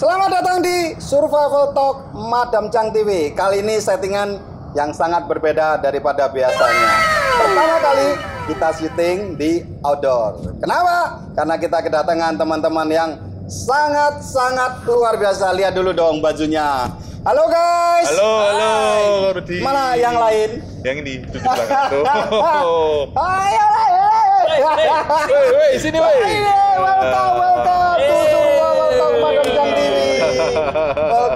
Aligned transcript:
Selamat 0.00 0.32
datang 0.32 0.64
di 0.64 0.96
Survival 0.96 1.76
Talk 1.76 2.16
Madam 2.16 2.72
Chang 2.72 2.88
TV. 2.88 3.36
Kali 3.36 3.60
ini 3.60 3.76
settingan 3.76 4.40
yang 4.72 4.96
sangat 4.96 5.28
berbeda 5.28 5.76
daripada 5.76 6.24
biasanya. 6.24 6.88
Pertama 7.36 7.76
kali 7.84 8.08
kita 8.48 8.68
syuting 8.80 9.36
di 9.36 9.60
outdoor. 9.84 10.56
Kenapa? 10.56 11.20
Karena 11.36 11.54
kita 11.60 11.84
kedatangan 11.84 12.32
teman-teman 12.32 12.88
yang 12.88 13.10
sangat-sangat 13.44 14.88
luar 14.88 15.20
biasa. 15.20 15.52
Lihat 15.52 15.76
dulu 15.76 15.92
dong 15.92 16.24
bajunya. 16.24 16.88
Halo 17.20 17.44
guys. 17.52 18.08
Halo, 18.08 18.30
halo, 18.40 18.72
Rudi. 19.36 19.60
Mana 19.60 20.00
yang 20.00 20.16
lain? 20.16 20.64
Yang 20.80 20.96
ini, 21.04 21.14
di 21.28 21.38
belakang 21.44 21.92
tuh. 21.92 22.04
Ayo, 23.20 23.66
ayo, 23.68 24.08
Woi, 25.28 25.44
woi, 25.52 25.72
sini 25.76 26.00
woi. 26.00 26.16
Ayo, 26.24 26.56
welcome, 26.88 27.32
welcome 27.36 28.29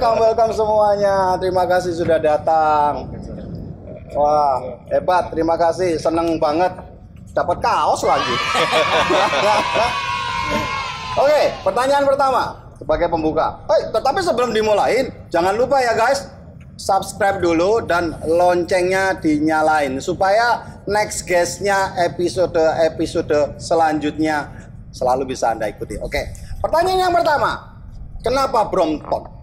Welcome, 0.04 0.20
welcome 0.20 0.52
semuanya. 0.52 1.16
Terima 1.40 1.64
kasih 1.64 1.96
sudah 1.96 2.20
datang. 2.20 3.08
Wah, 4.12 4.84
hebat. 4.92 5.32
Terima 5.32 5.56
kasih. 5.56 5.96
Seneng 5.96 6.36
banget. 6.36 6.76
Dapat 7.32 7.64
kaos 7.64 8.04
lagi. 8.04 8.28
Oke, 11.24 11.40
pertanyaan 11.64 12.04
pertama 12.04 12.52
sebagai 12.76 13.08
pembuka. 13.08 13.64
Eh, 13.64 13.88
tetapi 13.96 14.20
sebelum 14.20 14.52
dimulain, 14.52 15.08
jangan 15.32 15.56
lupa 15.56 15.80
ya 15.80 15.96
guys, 15.96 16.28
subscribe 16.76 17.40
dulu 17.40 17.80
dan 17.88 18.12
loncengnya 18.28 19.16
dinyalain 19.24 20.04
supaya 20.04 20.84
next 20.84 21.24
guestnya 21.24 21.96
episode 21.96 22.60
episode 22.84 23.56
selanjutnya 23.56 24.52
selalu 24.92 25.32
bisa 25.32 25.56
anda 25.56 25.64
ikuti. 25.64 25.96
Oke, 25.96 26.28
pertanyaan 26.60 27.08
yang 27.08 27.14
pertama, 27.16 27.80
kenapa 28.20 28.68
Brompton? 28.68 29.33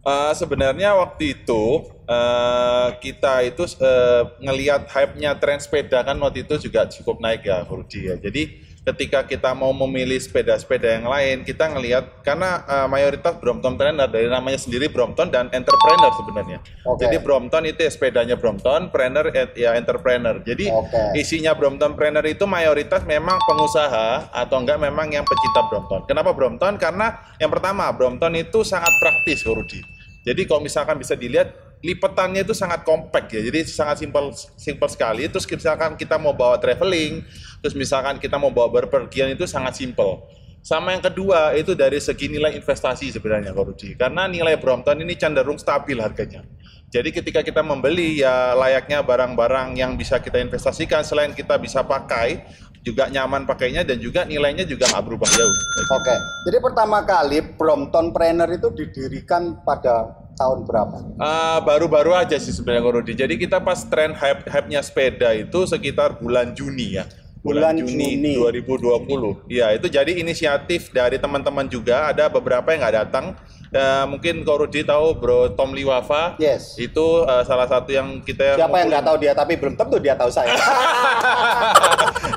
Eh, 0.00 0.32
sebenarnya 0.32 0.96
waktu 0.96 1.36
itu 1.36 1.92
eh, 2.08 2.88
kita 3.04 3.44
itu 3.44 3.68
eh, 3.76 4.22
ngelihat 4.40 4.88
hype-nya 4.88 5.36
tren 5.36 5.60
sepeda 5.60 6.00
kan 6.00 6.16
waktu 6.16 6.48
itu 6.48 6.56
juga 6.56 6.88
cukup 6.88 7.20
naik 7.20 7.44
ya, 7.44 7.68
Rudi 7.68 8.08
ya. 8.08 8.16
Jadi 8.16 8.64
ketika 8.80 9.28
kita 9.28 9.52
mau 9.52 9.76
memilih 9.76 10.16
sepeda-sepeda 10.16 10.96
yang 10.96 11.06
lain, 11.06 11.44
kita 11.44 11.68
ngelihat 11.68 12.24
karena 12.24 12.64
eh, 12.64 12.88
mayoritas 12.88 13.36
Brompton 13.36 13.76
Trainer 13.76 14.08
dari 14.08 14.26
namanya 14.26 14.56
sendiri 14.56 14.88
Brompton 14.88 15.28
dan 15.28 15.52
Entrepreneur 15.52 16.12
sebenarnya. 16.16 16.58
Oke. 16.88 17.04
Jadi 17.04 17.16
Brompton 17.20 17.68
itu 17.68 17.80
ya 17.84 17.90
sepedanya 17.92 18.36
Brompton, 18.40 18.88
Planner 18.88 19.28
eh, 19.36 19.52
ya 19.52 19.76
Entrepreneur. 19.76 20.40
Jadi 20.40 20.72
Oke. 20.72 21.20
isinya 21.20 21.52
Brompton 21.52 21.92
Planner 21.92 22.24
itu 22.24 22.48
mayoritas 22.48 23.04
memang 23.04 23.36
pengusaha 23.44 24.32
atau 24.32 24.56
enggak 24.56 24.80
memang 24.80 25.12
yang 25.12 25.24
pecinta 25.28 25.60
Brompton. 25.68 26.08
Kenapa 26.08 26.32
Brompton? 26.32 26.80
Karena 26.80 27.20
yang 27.36 27.52
pertama 27.52 27.84
Brompton 27.92 28.32
itu 28.32 28.64
sangat 28.64 28.90
praktis, 28.96 29.44
Rudi. 29.44 29.84
Jadi 30.20 30.44
kalau 30.44 30.60
misalkan 30.60 31.00
bisa 31.00 31.16
dilihat 31.16 31.69
lipetannya 31.80 32.44
itu 32.44 32.52
sangat 32.52 32.84
compact 32.84 33.32
ya. 33.32 33.40
Jadi 33.40 33.64
sangat 33.66 34.04
simpel 34.04 34.32
simpel 34.56 34.88
sekali. 34.88 35.26
Terus 35.28 35.48
misalkan 35.48 35.96
kita 35.96 36.20
mau 36.20 36.36
bawa 36.36 36.60
traveling, 36.60 37.24
terus 37.64 37.74
misalkan 37.76 38.20
kita 38.20 38.36
mau 38.36 38.52
bawa 38.52 38.68
berpergian 38.68 39.32
itu 39.32 39.48
sangat 39.48 39.80
simpel. 39.80 40.24
Sama 40.60 40.92
yang 40.92 41.00
kedua 41.00 41.56
itu 41.56 41.72
dari 41.72 41.96
segi 41.96 42.28
nilai 42.28 42.52
investasi 42.52 43.16
sebenarnya 43.16 43.56
Rudi. 43.56 43.96
Karena 43.96 44.28
nilai 44.28 44.60
Brompton 44.60 45.00
ini 45.00 45.16
cenderung 45.16 45.56
stabil 45.56 45.96
harganya. 45.96 46.44
Jadi 46.90 47.14
ketika 47.14 47.40
kita 47.40 47.62
membeli 47.62 48.20
ya 48.20 48.52
layaknya 48.58 49.00
barang-barang 49.00 49.78
yang 49.78 49.94
bisa 49.94 50.18
kita 50.18 50.42
investasikan 50.42 51.06
selain 51.06 51.32
kita 51.32 51.54
bisa 51.56 51.86
pakai 51.86 52.44
juga 52.82 53.06
nyaman 53.06 53.46
pakainya 53.46 53.86
dan 53.86 54.02
juga 54.02 54.26
nilainya 54.26 54.66
juga 54.66 54.90
nggak 54.90 55.04
berubah 55.06 55.30
jauh. 55.30 55.56
Oke, 55.96 56.16
jadi 56.50 56.58
pertama 56.58 57.06
kali 57.06 57.54
Brompton 57.54 58.10
Planner 58.10 58.50
itu 58.50 58.74
didirikan 58.74 59.62
pada 59.62 60.19
tahun 60.40 60.64
berapa? 60.64 60.96
Ah, 61.20 61.60
baru-baru 61.60 62.16
aja 62.16 62.40
sih 62.40 62.56
sebenarnya 62.56 62.88
Kak 62.88 62.92
Rudi. 62.96 63.12
Jadi 63.12 63.34
kita 63.36 63.60
pas 63.60 63.84
tren 63.84 64.16
hype 64.16 64.48
hype-nya 64.48 64.80
sepeda 64.80 65.36
itu 65.36 65.68
sekitar 65.68 66.16
bulan 66.16 66.56
Juni 66.56 66.96
ya. 66.96 67.04
Bulan 67.44 67.76
Juni. 67.76 68.36
2020. 68.36 69.48
Iya, 69.48 69.76
itu 69.76 69.86
jadi 69.92 70.12
inisiatif 70.16 70.88
dari 70.92 71.20
teman-teman 71.20 71.68
juga. 71.68 72.08
Ada 72.08 72.32
beberapa 72.32 72.72
yang 72.72 72.80
nggak 72.84 72.96
datang. 73.04 73.36
Ya, 73.70 74.02
mungkin 74.02 74.42
Kak 74.42 74.66
Rudi 74.66 74.82
tahu 74.82 75.14
Bro 75.14 75.54
Tom 75.54 75.70
Liwafa. 75.70 76.34
Yes. 76.42 76.74
Itu 76.74 77.22
eh, 77.22 77.42
salah 77.46 77.70
satu 77.70 77.94
yang 77.94 78.18
kita 78.18 78.58
Siapa 78.58 78.76
yang 78.82 78.90
nggak 78.90 79.04
tahu 79.06 79.16
dia 79.22 79.32
tapi 79.32 79.54
belum 79.54 79.78
tentu 79.78 79.96
dia 80.02 80.18
tahu 80.18 80.30
saya. 80.30 80.50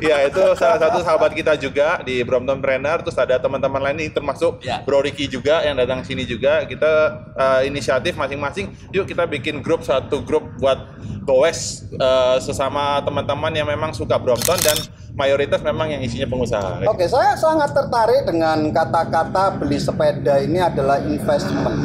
Iya 0.03 0.27
itu 0.27 0.43
salah 0.59 0.75
satu 0.83 0.99
sahabat 0.99 1.31
kita 1.31 1.55
juga 1.55 2.03
di 2.03 2.19
Brompton 2.27 2.59
Trainer 2.59 2.99
terus 2.99 3.15
ada 3.15 3.39
teman-teman 3.39 3.79
lain 3.79 3.97
nih 4.03 4.09
termasuk 4.11 4.59
Ya. 4.59 4.83
Bro 4.83 5.03
Ricky 5.07 5.31
juga 5.31 5.63
yang 5.63 5.79
datang 5.79 6.03
sini 6.03 6.27
juga 6.27 6.67
kita 6.67 7.23
eh, 7.35 7.71
inisiatif 7.71 8.15
masing-masing 8.19 8.75
yuk 8.91 9.07
kita 9.07 9.23
bikin 9.23 9.63
grup 9.63 9.83
satu 9.87 10.19
grup 10.19 10.43
buat 10.59 10.75
goes 11.23 11.87
eh, 11.95 12.37
sesama 12.43 12.99
teman-teman 12.99 13.55
yang 13.55 13.67
memang 13.67 13.95
suka 13.95 14.19
Brompton 14.19 14.59
dan 14.59 14.75
mayoritas 15.13 15.61
memang 15.61 15.93
yang 15.93 16.01
isinya 16.01 16.25
pengusaha. 16.25 16.85
Oke, 16.89 17.05
saya 17.05 17.37
sangat 17.37 17.69
tertarik 17.71 18.25
dengan 18.25 18.65
kata-kata 18.73 19.61
beli 19.61 19.77
sepeda 19.77 20.41
ini 20.41 20.57
adalah 20.57 21.01
investment. 21.05 21.77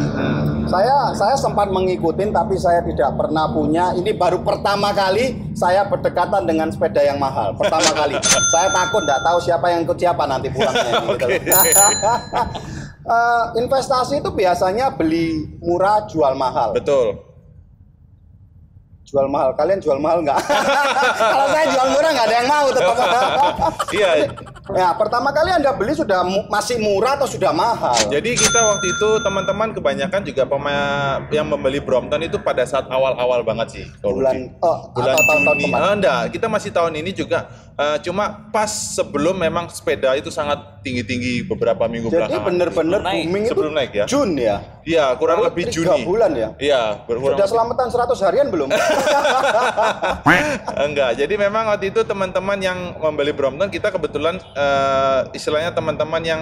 Saya 0.69 1.17
saya 1.17 1.33
sempat 1.37 1.73
mengikutin 1.73 2.29
tapi 2.29 2.61
saya 2.61 2.85
tidak 2.85 3.17
pernah 3.17 3.49
punya. 3.49 3.97
Ini 3.97 4.13
baru 4.17 4.45
pertama 4.45 4.93
kali 4.93 5.53
saya 5.57 5.89
berdekatan 5.89 6.45
dengan 6.45 6.69
sepeda 6.69 7.01
yang 7.01 7.17
mahal. 7.17 7.57
Pertama 7.57 7.89
kali. 7.93 8.17
saya 8.53 8.69
takut 8.73 9.05
tidak 9.05 9.21
tahu 9.25 9.39
siapa 9.41 9.67
yang 9.73 9.81
ikut 9.85 9.97
siapa 9.97 10.23
nanti 10.29 10.49
pulangnya. 10.53 10.93
gitu. 11.13 11.27
Eh, 13.09 13.65
investasi 13.65 14.21
itu 14.21 14.29
biasanya 14.37 14.93
beli 14.93 15.49
murah 15.65 16.05
jual 16.05 16.37
mahal. 16.37 16.77
Betul. 16.77 17.28
Jual 19.09 19.25
mahal. 19.27 19.51
Kalian 19.53 19.81
jual 19.81 19.97
mahal 19.97 20.21
nggak? 20.21 20.37
Kalau 21.33 21.47
saya 21.49 21.67
jual 21.67 21.87
murah 21.89 22.11
nggak 22.11 22.27
ada 22.27 22.37
yang 22.37 22.49
mau 22.49 22.67
tetap. 22.69 22.97
Iya. 23.89 24.11
Ya, 24.69 24.93
pertama 24.93 25.33
kali 25.33 25.49
Anda 25.51 25.73
beli 25.73 25.97
sudah 25.97 26.21
mu- 26.21 26.45
masih 26.47 26.77
murah 26.77 27.17
atau 27.17 27.25
sudah 27.25 27.49
mahal? 27.51 27.97
Jadi 28.07 28.37
kita 28.37 28.61
waktu 28.61 28.93
itu 28.93 29.09
teman-teman 29.19 29.73
kebanyakan 29.73 30.21
juga 30.23 30.45
pemain 30.45 31.25
yang 31.31 31.49
membeli 31.49 31.81
Brompton 31.81 32.21
itu 32.21 32.37
pada 32.37 32.69
saat 32.69 32.85
awal-awal 32.87 33.41
banget 33.41 33.69
sih. 33.73 33.85
Bulan- 33.99 34.53
oh, 34.61 34.93
bulan 34.93 35.17
atau 35.17 35.25
tahun-tahun 35.25 35.57
Juni. 35.57 35.65
kemarin? 35.65 35.81
Ah, 35.83 35.93
enggak, 35.95 36.21
kita 36.37 36.47
masih 36.47 36.71
tahun 36.71 36.93
ini 36.95 37.11
juga 37.17 37.49
eh, 37.79 37.99
cuma 38.03 38.25
pas 38.51 38.67
sebelum 38.69 39.33
memang 39.35 39.71
sepeda 39.71 40.13
itu 40.13 40.29
sangat 40.29 40.83
tinggi-tinggi 40.83 41.47
beberapa 41.47 41.87
minggu 41.87 42.11
Jadi 42.11 42.19
belakangan. 42.35 42.69
Sebelum 42.69 43.01
naik. 43.01 43.23
booming 43.23 43.43
itu 43.43 43.53
Sebelum 43.55 43.73
naik 43.73 43.93
ya. 43.95 44.05
Jun 44.05 44.31
ya? 44.35 44.57
Iya, 44.83 45.07
kurang 45.15 45.39
Baru 45.39 45.47
lebih 45.49 45.65
tiga 45.69 45.95
Juni. 45.95 46.03
bulan 46.03 46.31
ya? 46.33 46.49
Iya, 46.59 46.83
berkurang. 47.05 47.37
Sudah 47.37 47.47
selamatan 47.47 47.87
100 47.89 48.27
harian 48.27 48.49
belum? 48.49 48.69
Enggak, 50.81 51.11
jadi 51.17 51.35
memang 51.37 51.69
waktu 51.69 51.91
itu 51.91 52.01
teman-teman 52.03 52.59
yang 52.59 52.79
membeli 52.97 53.31
Brompton 53.31 53.69
kita 53.69 53.89
kebetulan 53.89 54.37
eh, 54.53 55.21
istilahnya 55.33 55.71
teman-teman 55.71 56.23
yang 56.23 56.41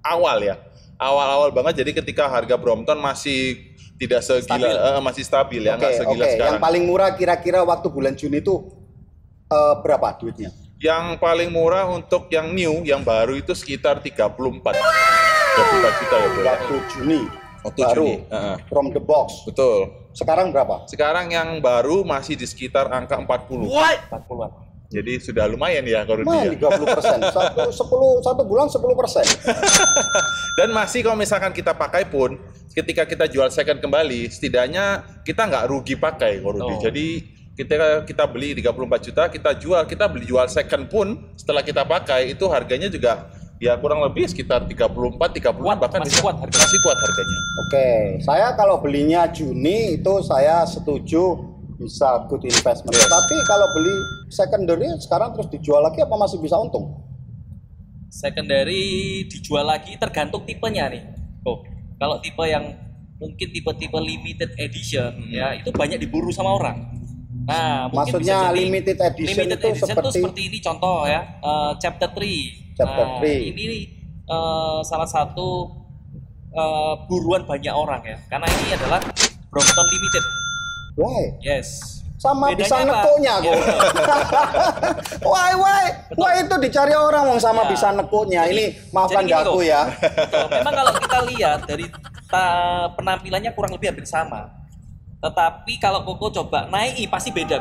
awal 0.00 0.38
ya. 0.38 0.56
Awal-awal 0.98 1.54
banget 1.54 1.80
jadi 1.80 1.94
ketika 1.94 2.26
harga 2.26 2.54
Brompton 2.54 2.98
masih 2.98 3.70
tidak 3.96 4.18
segila 4.20 4.66
Stabil. 4.66 4.74
eh, 4.74 5.00
masih 5.00 5.22
stabil 5.24 5.62
ya, 5.64 5.72
Oke, 5.72 5.80
nggak 5.80 5.90
oke. 5.90 5.98
segila 6.00 6.24
sekarang. 6.26 6.50
Yang 6.50 6.62
paling 6.62 6.82
murah 6.84 7.10
kira-kira 7.14 7.58
waktu 7.62 7.86
bulan 7.88 8.14
Juni 8.14 8.38
itu 8.38 8.54
eh, 9.48 9.74
berapa 9.80 10.18
duitnya? 10.18 10.50
Yang 10.78 11.18
paling 11.18 11.50
murah 11.50 11.90
untuk 11.90 12.30
yang 12.30 12.54
new, 12.54 12.86
yang 12.86 13.02
baru 13.02 13.34
itu 13.34 13.50
sekitar 13.50 13.98
34. 13.98 14.38
34 14.62 15.98
juta 15.98 16.16
ya, 16.16 16.28
Bro. 16.30 16.38
ya? 16.38 16.46
Waktu 16.54 16.74
Juni. 16.94 17.22
Waktu 17.66 17.80
baru. 17.82 18.06
Juni, 18.06 18.14
heeh. 18.30 18.56
From 18.70 18.86
the 18.94 19.02
box. 19.02 19.42
Betul. 19.42 19.90
Sekarang 20.14 20.54
berapa? 20.54 20.86
Sekarang 20.86 21.34
yang 21.34 21.58
baru 21.58 22.06
masih 22.06 22.38
di 22.38 22.46
sekitar 22.46 22.94
angka 22.94 23.18
40. 23.18 23.66
40-an. 23.66 24.50
Jadi 24.88 25.20
sudah 25.20 25.44
lumayan 25.44 25.84
ya 25.84 26.00
kalau 26.06 26.24
Lumayan 26.24 26.54
dia. 26.56 26.70
30 26.70 26.96
persen. 26.96 27.18
Satu, 27.36 27.60
10, 27.68 28.24
satu 28.24 28.42
bulan 28.46 28.66
10 28.72 28.80
persen. 28.96 29.26
Dan 30.58 30.72
masih 30.72 31.04
kalau 31.04 31.18
misalkan 31.18 31.52
kita 31.52 31.76
pakai 31.76 32.08
pun, 32.08 32.40
ketika 32.72 33.04
kita 33.04 33.28
jual 33.28 33.50
second 33.52 33.84
kembali, 33.84 34.30
setidaknya 34.32 35.04
kita 35.26 35.44
nggak 35.44 35.68
rugi 35.68 35.98
pakai 35.98 36.40
kalau 36.40 36.56
Rudi. 36.56 36.74
Oh. 36.78 36.80
Jadi 36.80 37.06
kita 37.58 37.74
kita 38.06 38.24
beli 38.24 38.54
34 38.54 38.70
juta, 39.02 39.26
kita 39.26 39.50
jual, 39.52 39.82
kita 39.82 40.06
beli 40.06 40.24
jual 40.24 40.46
second 40.46 40.86
pun 40.86 41.06
setelah 41.34 41.60
kita 41.60 41.82
pakai 41.82 42.30
itu 42.30 42.46
harganya 42.46 42.86
juga 42.86 43.26
ya 43.58 43.74
kurang 43.74 43.98
lebih 44.00 44.30
sekitar 44.30 44.62
34, 44.62 45.18
30 45.34 45.58
Kuat, 45.58 45.76
bahkan 45.76 45.98
masih 45.98 46.14
bisa- 46.14 46.22
kuat 46.22 46.36
harganya. 46.38 46.62
masih 46.62 46.78
kuat 46.78 46.94
harganya. 46.96 47.38
Oke, 47.58 47.88
saya 48.22 48.48
kalau 48.54 48.78
belinya 48.78 49.26
Juni 49.26 49.98
itu 49.98 50.12
saya 50.22 50.62
setuju 50.62 51.34
bisa 51.74 52.26
good 52.26 52.42
investment. 52.42 52.94
Yes. 52.94 53.06
Tapi 53.06 53.34
kalau 53.44 53.66
beli 53.68 53.94
secondary 54.30 54.86
sekarang 54.98 55.34
terus 55.34 55.46
dijual 55.48 55.82
lagi 55.82 55.98
apa 55.98 56.14
masih 56.14 56.38
bisa 56.38 56.54
untung? 56.54 57.02
secondary 58.08 58.82
dijual 59.28 59.62
lagi 59.62 59.92
tergantung 59.94 60.40
tipenya 60.42 60.88
nih. 60.88 61.04
Oh, 61.44 61.60
kalau 61.96 62.16
tipe 62.18 62.40
yang 62.42 62.72
mungkin 63.18 63.48
tipe-tipe 63.52 63.94
limited 63.94 64.56
edition 64.56 65.12
Hmm. 65.12 65.28
ya 65.28 65.52
itu 65.52 65.68
banyak 65.68 66.00
diburu 66.00 66.30
sama 66.30 66.56
orang. 66.56 66.97
Nah, 67.48 67.88
Maksudnya 67.88 68.52
jadi 68.52 68.60
limited 68.60 68.98
edition 69.00 69.40
limited 69.40 69.56
itu 69.56 69.68
edition 69.72 69.88
seperti- 69.88 70.14
seperti 70.14 70.40
ini 70.46 70.58
contoh 70.60 71.02
ya, 71.02 71.20
eh, 71.40 71.72
chapter 71.78 72.08
3. 72.12 72.76
Chapter 72.76 73.06
nah, 73.08 73.24
3. 73.24 73.56
Ini 73.56 73.64
eh, 74.22 74.78
salah 74.84 75.08
satu 75.08 75.48
eh, 76.50 76.94
buruan 77.06 77.42
banyak 77.42 77.72
orang 77.72 78.04
ya. 78.04 78.20
Karena 78.26 78.44
ini 78.46 78.68
adalah 78.70 79.00
Brompton 79.48 79.86
Limited. 79.86 80.24
Why? 80.94 81.22
Yes. 81.40 81.96
Sama 82.18 82.50
Bedanya 82.50 82.66
bisa 82.66 82.76
nekuknya 82.82 83.34
kok. 83.38 83.46
Ya, 83.46 83.54
why, 85.24 85.50
why? 85.54 85.82
Why 86.12 86.32
itu 86.42 86.54
dicari 86.58 86.90
orang 86.90 87.30
wong 87.30 87.38
sama 87.38 87.62
Ya. 87.62 87.70
bisa 87.70 87.88
nekuknya. 87.92 88.42
Jadi- 88.42 88.52
Ini 88.52 88.64
maafkan 88.90 89.22
jadi 89.22 89.46
kok. 89.46 89.62
ya. 89.62 89.82
Betul. 89.86 90.46
Memang 90.52 90.74
kalau 90.74 90.92
kita 90.98 91.18
lihat 91.24 91.58
dari 91.62 91.86
ta- 92.26 92.90
penampilannya 92.92 93.54
kurang 93.54 93.72
lebih 93.72 93.94
hampir 93.94 94.02
sama. 94.02 94.50
Tetapi 95.18 95.72
kalau 95.76 96.06
Koko 96.06 96.30
coba 96.32 96.70
naik 96.70 97.10
pasti 97.10 97.30
beda. 97.30 97.58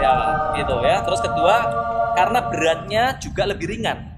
Ya, 0.00 0.12
gitu 0.54 0.74
ya. 0.80 1.04
Terus 1.04 1.20
kedua, 1.20 1.56
karena 2.14 2.40
beratnya 2.42 3.02
juga 3.18 3.44
lebih 3.44 3.68
ringan. 3.68 4.10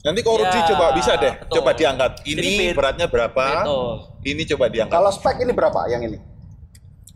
Nanti 0.00 0.22
Ko 0.22 0.38
Rudi 0.38 0.54
Ya, 0.54 0.70
coba 0.70 0.94
bisa 0.94 1.18
deh, 1.18 1.34
betul. 1.34 1.54
coba 1.58 1.70
diangkat. 1.74 2.22
Jadi 2.22 2.38
Ini 2.38 2.50
beda- 2.62 2.76
beratnya 2.78 3.06
berapa? 3.10 3.44
Betul. 3.58 3.90
Ini 4.22 4.42
coba 4.54 4.64
diangkat. 4.70 4.94
Kalau 4.94 5.10
spek 5.10 5.36
ini 5.42 5.52
berapa 5.52 5.80
yang 5.90 6.02
ini? 6.06 6.18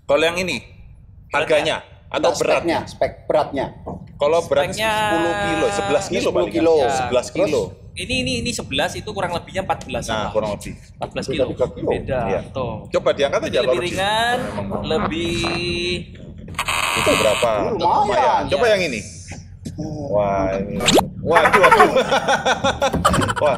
Kalau 0.02 0.24
yang 0.26 0.36
ini 0.36 0.56
harganya 1.30 1.86
atau 2.10 2.34
Enggak, 2.34 2.42
beratnya? 2.42 2.78
speknya, 2.82 2.90
spek 2.90 3.12
beratnya. 3.30 3.66
Kalau 4.18 4.38
berat 4.44 4.74
Speknya 4.74 4.92
10 5.14 5.32
kilo, 5.46 5.66
11 5.70 6.04
Ini 6.04 6.10
kilo 6.10 6.28
10 6.28 6.34
paling 6.34 6.52
kilo. 6.52 6.74
Ya. 6.76 6.90
11 6.98 7.26
kilo. 7.30 7.62
Ini 7.92 8.14
ini 8.22 8.32
ini 8.40 8.50
11 8.50 8.70
itu 8.96 9.10
kurang 9.10 9.32
lebihnya 9.32 9.60
14 9.60 9.90
Nah, 9.90 10.00
sama. 10.00 10.30
kurang 10.30 10.50
lebih. 10.54 10.72
14 10.96 11.26
Beda 11.26 11.44
kilo. 11.44 11.66
kilo. 11.68 11.90
Beda. 11.90 12.20
Iya. 12.24 12.40
Tuh. 12.50 12.74
Coba 12.88 13.10
diangkat 13.12 13.40
aja 13.44 13.58
lebih 13.62 13.80
ringan, 13.82 14.38
Memang. 14.56 14.82
lebih 14.86 16.14
Itu 16.96 17.10
berapa? 17.12 17.50
Ini 17.60 17.70
lumayan. 17.76 18.42
Coba 18.48 18.66
yang 18.68 18.82
ini. 18.84 19.00
Wah, 20.06 20.48
ini. 20.56 20.74
Waduh, 21.20 21.60
waduh. 21.60 21.90
Wah. 23.44 23.56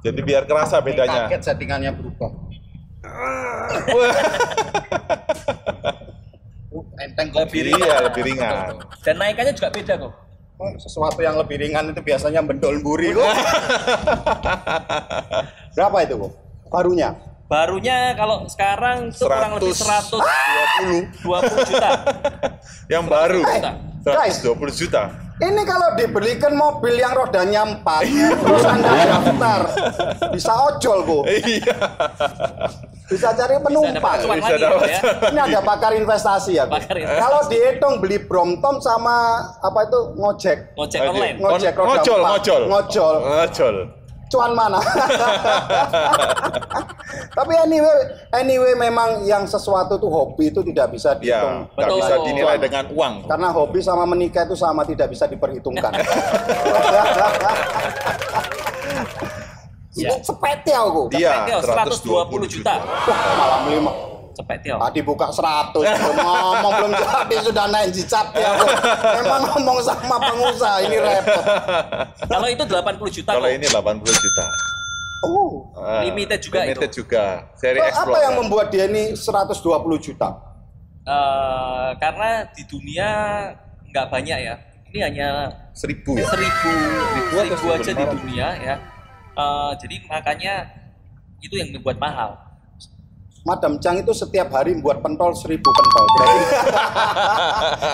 Jadi 0.00 0.20
biar 0.20 0.42
kerasa 0.44 0.78
bedanya. 0.78 1.26
Kaget 1.26 1.42
settingannya 1.44 1.90
berubah. 1.92 2.30
Wah, 3.88 4.12
Uh, 6.68 6.84
enteng 7.00 7.32
kok. 7.32 7.42
lebih 7.42 7.64
Iya, 7.64 7.72
ringan. 7.72 8.00
lebih 8.06 8.22
ringan. 8.24 8.76
Dan 9.00 9.16
naikannya 9.16 9.50
juga 9.50 9.72
beda 9.72 9.94
kok. 9.96 10.12
Oh, 10.58 10.74
sesuatu 10.74 11.22
yang 11.22 11.38
lebih 11.38 11.54
ringan 11.54 11.94
itu 11.94 12.02
biasanya 12.02 12.42
mendol 12.42 12.82
buri 12.82 13.14
kok. 13.14 13.22
Berapa 15.78 15.96
itu 16.02 16.14
kok? 16.18 16.32
Barunya? 16.66 17.14
Barunya 17.46 18.12
kalau 18.18 18.42
sekarang 18.50 19.14
itu 19.14 19.22
kurang 19.22 19.54
lebih 19.54 19.70
100. 19.70 20.18
120 20.18 21.70
juta. 21.70 21.90
Yang 22.92 23.04
baru. 23.06 23.40
Eh, 23.46 23.60
guys. 24.02 24.42
120 24.42 24.80
juta. 24.82 25.27
Ini 25.38 25.62
kalau 25.62 25.94
dibelikan 25.94 26.50
mobil 26.52 26.94
yang 26.94 27.14
rodanya 27.14 27.62
empat, 27.62 28.02
terus 28.10 28.64
anda 28.64 28.90
daftar, 28.90 29.60
bisa 30.28 30.50
ojol 30.50 30.98
kok, 31.00 31.24
Iya. 31.30 31.76
bisa 33.06 33.28
cari 33.32 33.54
penumpang. 33.56 34.18
Bisa 34.18 34.34
lagi 34.34 34.58
dapat 34.58 34.88
ya. 34.90 35.00
Ini 35.30 35.40
ada 35.46 35.60
pakar 35.62 35.94
investasi 35.94 36.58
ya. 36.58 36.66
Bu. 36.66 36.74
Pakar 36.74 36.98
investasi. 36.98 37.22
Kalau 37.22 37.40
dihitung 37.46 37.94
beli 37.98 38.18
Brompton 38.18 38.82
sama 38.82 39.16
apa 39.62 39.86
itu 39.86 39.98
ngojek, 40.12 40.58
Ngojek 40.74 41.00
online. 41.00 41.36
ngojek 41.38 41.72
roda 41.72 41.86
ngojol, 41.88 42.18
empat. 42.18 42.30
ngojol. 42.34 42.62
Ngojol. 42.66 43.14
Ngojol. 43.22 43.76
Cuan 44.28 44.52
mana? 44.52 44.76
Tapi 47.38 47.52
anyway, 47.56 47.98
anyway 48.32 48.72
memang 48.74 49.24
yang 49.24 49.44
sesuatu 49.44 49.96
tuh 49.96 50.10
hobi 50.10 50.50
itu 50.50 50.60
tidak 50.62 50.92
bisa 50.92 51.16
Ya, 51.18 51.40
dihitung. 51.40 51.56
nggak 51.72 51.88
Betul. 51.88 52.00
bisa 52.00 52.14
dinilai 52.24 52.56
dengan 52.58 52.84
uang. 52.92 53.14
Karena 53.26 53.48
hobi 53.50 53.80
sama 53.80 54.04
menikah 54.04 54.44
itu 54.44 54.54
sama 54.54 54.84
tidak 54.84 55.08
bisa 55.08 55.24
diperhitungkan. 55.24 55.92
Ya. 59.98 60.14
Itu 60.14 60.30
sepeti 60.30 60.70
aku. 60.70 61.10
Iya, 61.10 61.58
Cepet, 61.58 62.06
120 62.06 62.46
juta. 62.46 62.78
Wah, 62.78 63.34
malam 63.34 63.62
lima. 63.66 63.90
Cepet 64.38 64.60
ya. 64.62 64.78
Tadi 64.78 65.00
buka 65.02 65.34
100, 65.34 65.74
belum 65.74 66.16
ngomong 66.30 66.72
belum 66.78 66.92
jadi 66.94 67.36
sudah 67.42 67.64
naik 67.66 67.90
jicap 67.90 68.30
ya. 68.32 68.54
Memang 69.18 69.40
ngomong 69.50 69.82
sama 69.82 70.14
pengusaha 70.22 70.78
ini 70.86 70.94
repot. 70.94 71.42
Kalau 72.22 72.46
itu 72.46 72.62
80 72.62 73.16
juta 73.18 73.30
Kalau 73.34 73.50
ini 73.50 73.66
80 73.66 73.98
juta. 73.98 74.44
Oh. 75.18 75.74
Ah, 75.74 76.06
Limited 76.06 76.38
juga 76.38 76.62
limited 76.62 76.86
itu. 76.86 77.02
juga. 77.02 77.50
Seri 77.58 77.82
Apa 77.82 77.90
Explorer. 77.90 78.22
yang 78.22 78.34
membuat 78.38 78.70
dia 78.70 78.86
ini 78.86 79.18
120 79.18 79.58
juta? 79.98 80.28
Eh, 81.02 81.90
karena 81.98 82.30
di 82.54 82.62
dunia 82.62 83.08
nggak 83.90 84.06
banyak 84.06 84.38
ya. 84.38 84.54
Ini 84.88 84.98
hanya 85.04 85.28
Seribu 85.74 86.14
ya? 86.16 86.24
seribu, 86.30 86.70
Seribu 87.28 87.34
seribu 87.34 87.66
aja 87.74 87.90
di 87.92 88.04
dunia 88.06 88.46
ya. 88.56 88.74
Eh, 89.34 89.70
jadi 89.82 89.96
makanya 90.06 90.54
itu 91.40 91.58
yang 91.58 91.74
membuat 91.74 91.98
mahal. 91.98 92.30
Madam 93.48 93.80
Chang 93.80 93.96
itu 93.96 94.12
setiap 94.12 94.52
hari 94.52 94.76
membuat 94.76 95.00
pentol 95.00 95.32
seribu 95.32 95.72
pentol. 95.72 96.04
Berarti 96.04 96.40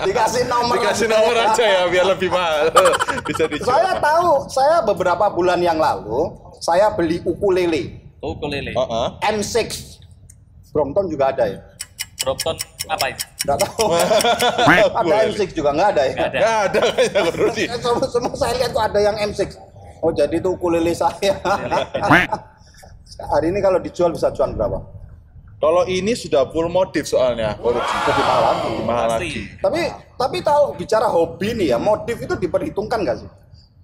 dikasih 0.11 0.43
nomor. 0.51 0.75
Dikasih 0.75 1.07
aja. 1.07 1.15
nomor 1.15 1.35
aja 1.39 1.63
ya 1.63 1.81
biar 1.87 2.05
lebih 2.11 2.27
mahal. 2.27 2.67
Bisa 3.31 3.47
dijual. 3.47 3.71
Saya 3.71 3.95
tahu, 4.03 4.51
saya 4.51 4.83
beberapa 4.83 5.31
bulan 5.31 5.63
yang 5.63 5.79
lalu 5.79 6.35
saya 6.59 6.91
beli 6.91 7.23
ukulele 7.23 8.03
ukulele. 8.19 8.75
Heeh. 8.75 9.07
M6. 9.39 9.55
Brompton 10.75 11.07
juga 11.07 11.31
ada 11.31 11.47
ya? 11.47 11.59
Brompton 12.25 12.55
apa 12.91 13.05
itu? 13.15 13.23
Nggak 13.47 13.57
tahu. 13.63 13.85
ada 14.99 15.15
M6 15.31 15.41
juga 15.55 15.69
nggak 15.71 15.89
ada 15.95 16.01
ya? 16.03 16.13
Nggak 16.13 16.27
ada. 16.27 16.39
Nggak 16.41 16.59
ada 16.59 16.81
kayaknya 16.91 17.77
Semua, 17.79 18.07
semua 18.11 18.33
saya 18.35 18.53
lihat 18.59 18.71
kok 18.75 18.83
ada 18.83 18.99
yang 18.99 19.15
M6. 19.31 19.39
Oh 20.03 20.11
jadi 20.11 20.35
itu 20.35 20.49
ukulele 20.51 20.91
saya. 20.91 21.39
Hari 23.15 23.47
ini 23.47 23.63
kalau 23.63 23.79
dijual 23.79 24.11
bisa 24.11 24.27
cuan 24.35 24.51
berapa? 24.59 24.94
Kalau 25.55 25.87
ini 25.87 26.13
sudah 26.13 26.45
full 26.51 26.67
modif 26.67 27.07
soalnya. 27.07 27.55
Ko 27.57 27.71
Rudi. 27.71 27.95
Lebih 28.05 28.23
mahal 28.27 28.43
lagi. 28.43 28.67
Lebih 28.67 28.85
mahal 28.85 29.07
lagi. 29.07 29.41
Tapi 29.63 29.81
tapi 30.15 30.37
tahu 30.43 30.63
bicara 30.75 31.07
hobi 31.07 31.55
nih 31.55 31.67
ya, 31.73 31.77
modif 31.79 32.17
itu 32.19 32.35
diperhitungkan 32.35 32.99
nggak 33.01 33.17
sih? 33.23 33.29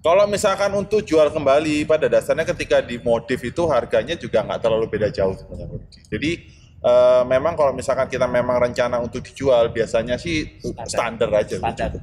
Kalau 0.02 0.26
misalkan 0.26 0.74
untuk 0.74 1.06
jual 1.06 1.30
kembali, 1.30 1.86
pada 1.86 2.10
dasarnya 2.10 2.42
ketika 2.42 2.82
dimodif 2.82 3.38
itu 3.38 3.62
harganya 3.70 4.18
juga 4.18 4.42
nggak 4.42 4.60
terlalu 4.60 4.90
beda 4.90 5.08
jauh 5.14 5.30
sebenarnya. 5.38 5.78
Jadi 6.10 6.30
eh, 6.82 7.22
memang 7.22 7.54
kalau 7.54 7.70
misalkan 7.70 8.10
kita 8.10 8.26
memang 8.26 8.58
rencana 8.58 8.98
untuk 8.98 9.22
dijual, 9.22 9.70
biasanya 9.70 10.18
sih 10.18 10.58
standar, 10.90 11.30
aja. 11.30 11.54
Standar. 11.54 12.02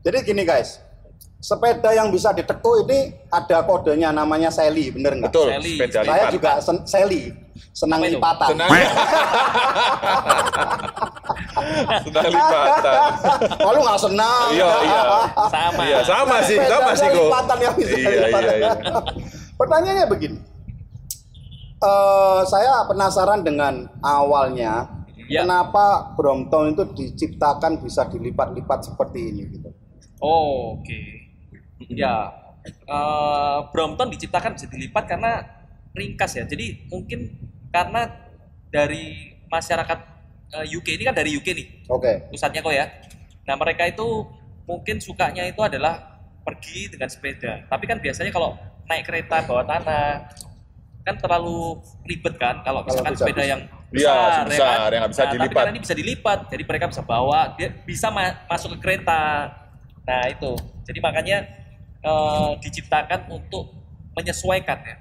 Jadi 0.00 0.18
gini 0.24 0.42
guys, 0.48 0.80
sepeda 1.38 1.90
yang 1.90 2.10
bisa 2.10 2.30
ditekuk 2.30 2.82
ini 2.82 2.98
ada 3.28 3.62
kodenya 3.62 4.10
namanya 4.10 4.50
Sally, 4.50 4.90
bener 4.90 5.14
nggak? 5.14 5.30
Betul, 5.30 5.48
Sally. 5.48 5.70
sepeda 5.74 6.00
Saya 6.02 6.18
lipat. 6.20 6.32
juga 6.32 6.50
sen 6.58 6.76
Sally, 6.82 7.22
senang 7.70 8.00
Apa 8.00 8.10
lipatan. 8.10 8.48
Senang. 8.50 8.70
Senang 12.00 12.26
lipatan. 12.26 12.94
Oh 13.60 13.70
lu 13.70 13.80
nggak 13.80 14.00
senang? 14.00 14.46
Iya, 14.50 14.70
iya. 14.82 15.00
Sama. 15.46 15.80
Iya, 15.84 15.98
sama 16.02 16.36
sih, 16.42 16.56
sama 16.58 16.90
sih 16.92 17.06
kok. 17.06 17.16
lipatan 17.20 17.58
yang 17.60 17.74
bisa 17.74 17.92
Iya, 17.92 18.08
lipat. 18.24 18.40
iya, 18.40 18.54
iya. 18.56 18.72
Pertanyaannya 19.60 20.06
begini, 20.08 20.38
Eh, 21.78 22.40
saya 22.44 22.82
penasaran 22.84 23.40
dengan 23.40 23.86
awalnya 24.00 24.90
Ya. 25.28 25.44
kenapa 25.44 26.10
Brompton 26.16 26.72
itu 26.72 26.82
diciptakan 26.88 27.78
bisa 27.78 28.02
dilipat-lipat 28.02 28.82
seperti 28.82 29.20
ini 29.20 29.42
gitu. 29.48 29.70
Oh, 30.18 30.74
oke. 30.74 30.98
Ya, 31.80 32.34
eh, 32.66 33.58
Brompton 33.70 34.10
diciptakan 34.10 34.58
bisa 34.58 34.66
dilipat 34.66 35.06
karena 35.06 35.46
ringkas 35.94 36.34
ya. 36.34 36.44
Jadi 36.44 36.90
mungkin 36.90 37.38
karena 37.70 38.10
dari 38.68 39.34
masyarakat 39.46 39.98
eh, 40.58 40.66
UK 40.68 40.98
ini 40.98 41.04
kan 41.04 41.14
dari 41.14 41.30
UK 41.32 41.46
nih 41.54 41.66
Oke. 41.86 42.28
pusatnya 42.28 42.60
kok 42.60 42.74
ya. 42.74 42.86
Nah 43.46 43.54
mereka 43.54 43.86
itu 43.86 44.26
mungkin 44.66 44.98
sukanya 44.98 45.46
itu 45.46 45.60
adalah 45.62 46.18
pergi 46.42 46.90
dengan 46.90 47.06
sepeda. 47.06 47.64
Tapi 47.64 47.84
kan 47.86 48.02
biasanya 48.02 48.32
kalau 48.32 48.58
naik 48.84 49.04
kereta 49.04 49.44
bawah 49.44 49.64
tanah 49.64 50.32
kan 51.04 51.16
terlalu 51.16 51.80
ribet 52.04 52.36
kan 52.36 52.60
kalau 52.60 52.84
Kalau 52.84 53.00
misalkan 53.00 53.12
bisa- 53.14 53.22
sepeda 53.24 53.44
yang 53.46 53.62
Iya, 53.88 54.12
besar, 54.12 54.44
besar, 54.44 54.68
kan? 54.68 54.92
yang 54.92 55.04
bisa 55.08 55.22
Nah, 55.24 55.30
dilipat. 55.32 55.48
Tapi 55.48 55.56
karena 55.56 55.72
ini 55.72 55.80
bisa 55.80 55.94
dilipat, 55.96 56.38
jadi 56.52 56.62
mereka 56.68 56.84
bisa 56.92 57.00
bawa, 57.00 57.40
dia 57.56 57.68
bisa 57.72 58.12
ma- 58.12 58.36
masuk 58.44 58.76
ke 58.76 58.78
kereta. 58.84 59.48
Nah 60.04 60.28
itu, 60.28 60.52
jadi 60.84 61.00
makanya 61.00 61.36
eh, 62.02 62.50
diciptakan 62.62 63.30
untuk 63.30 63.74
menyesuaikan 64.14 64.78
ya. 64.82 64.96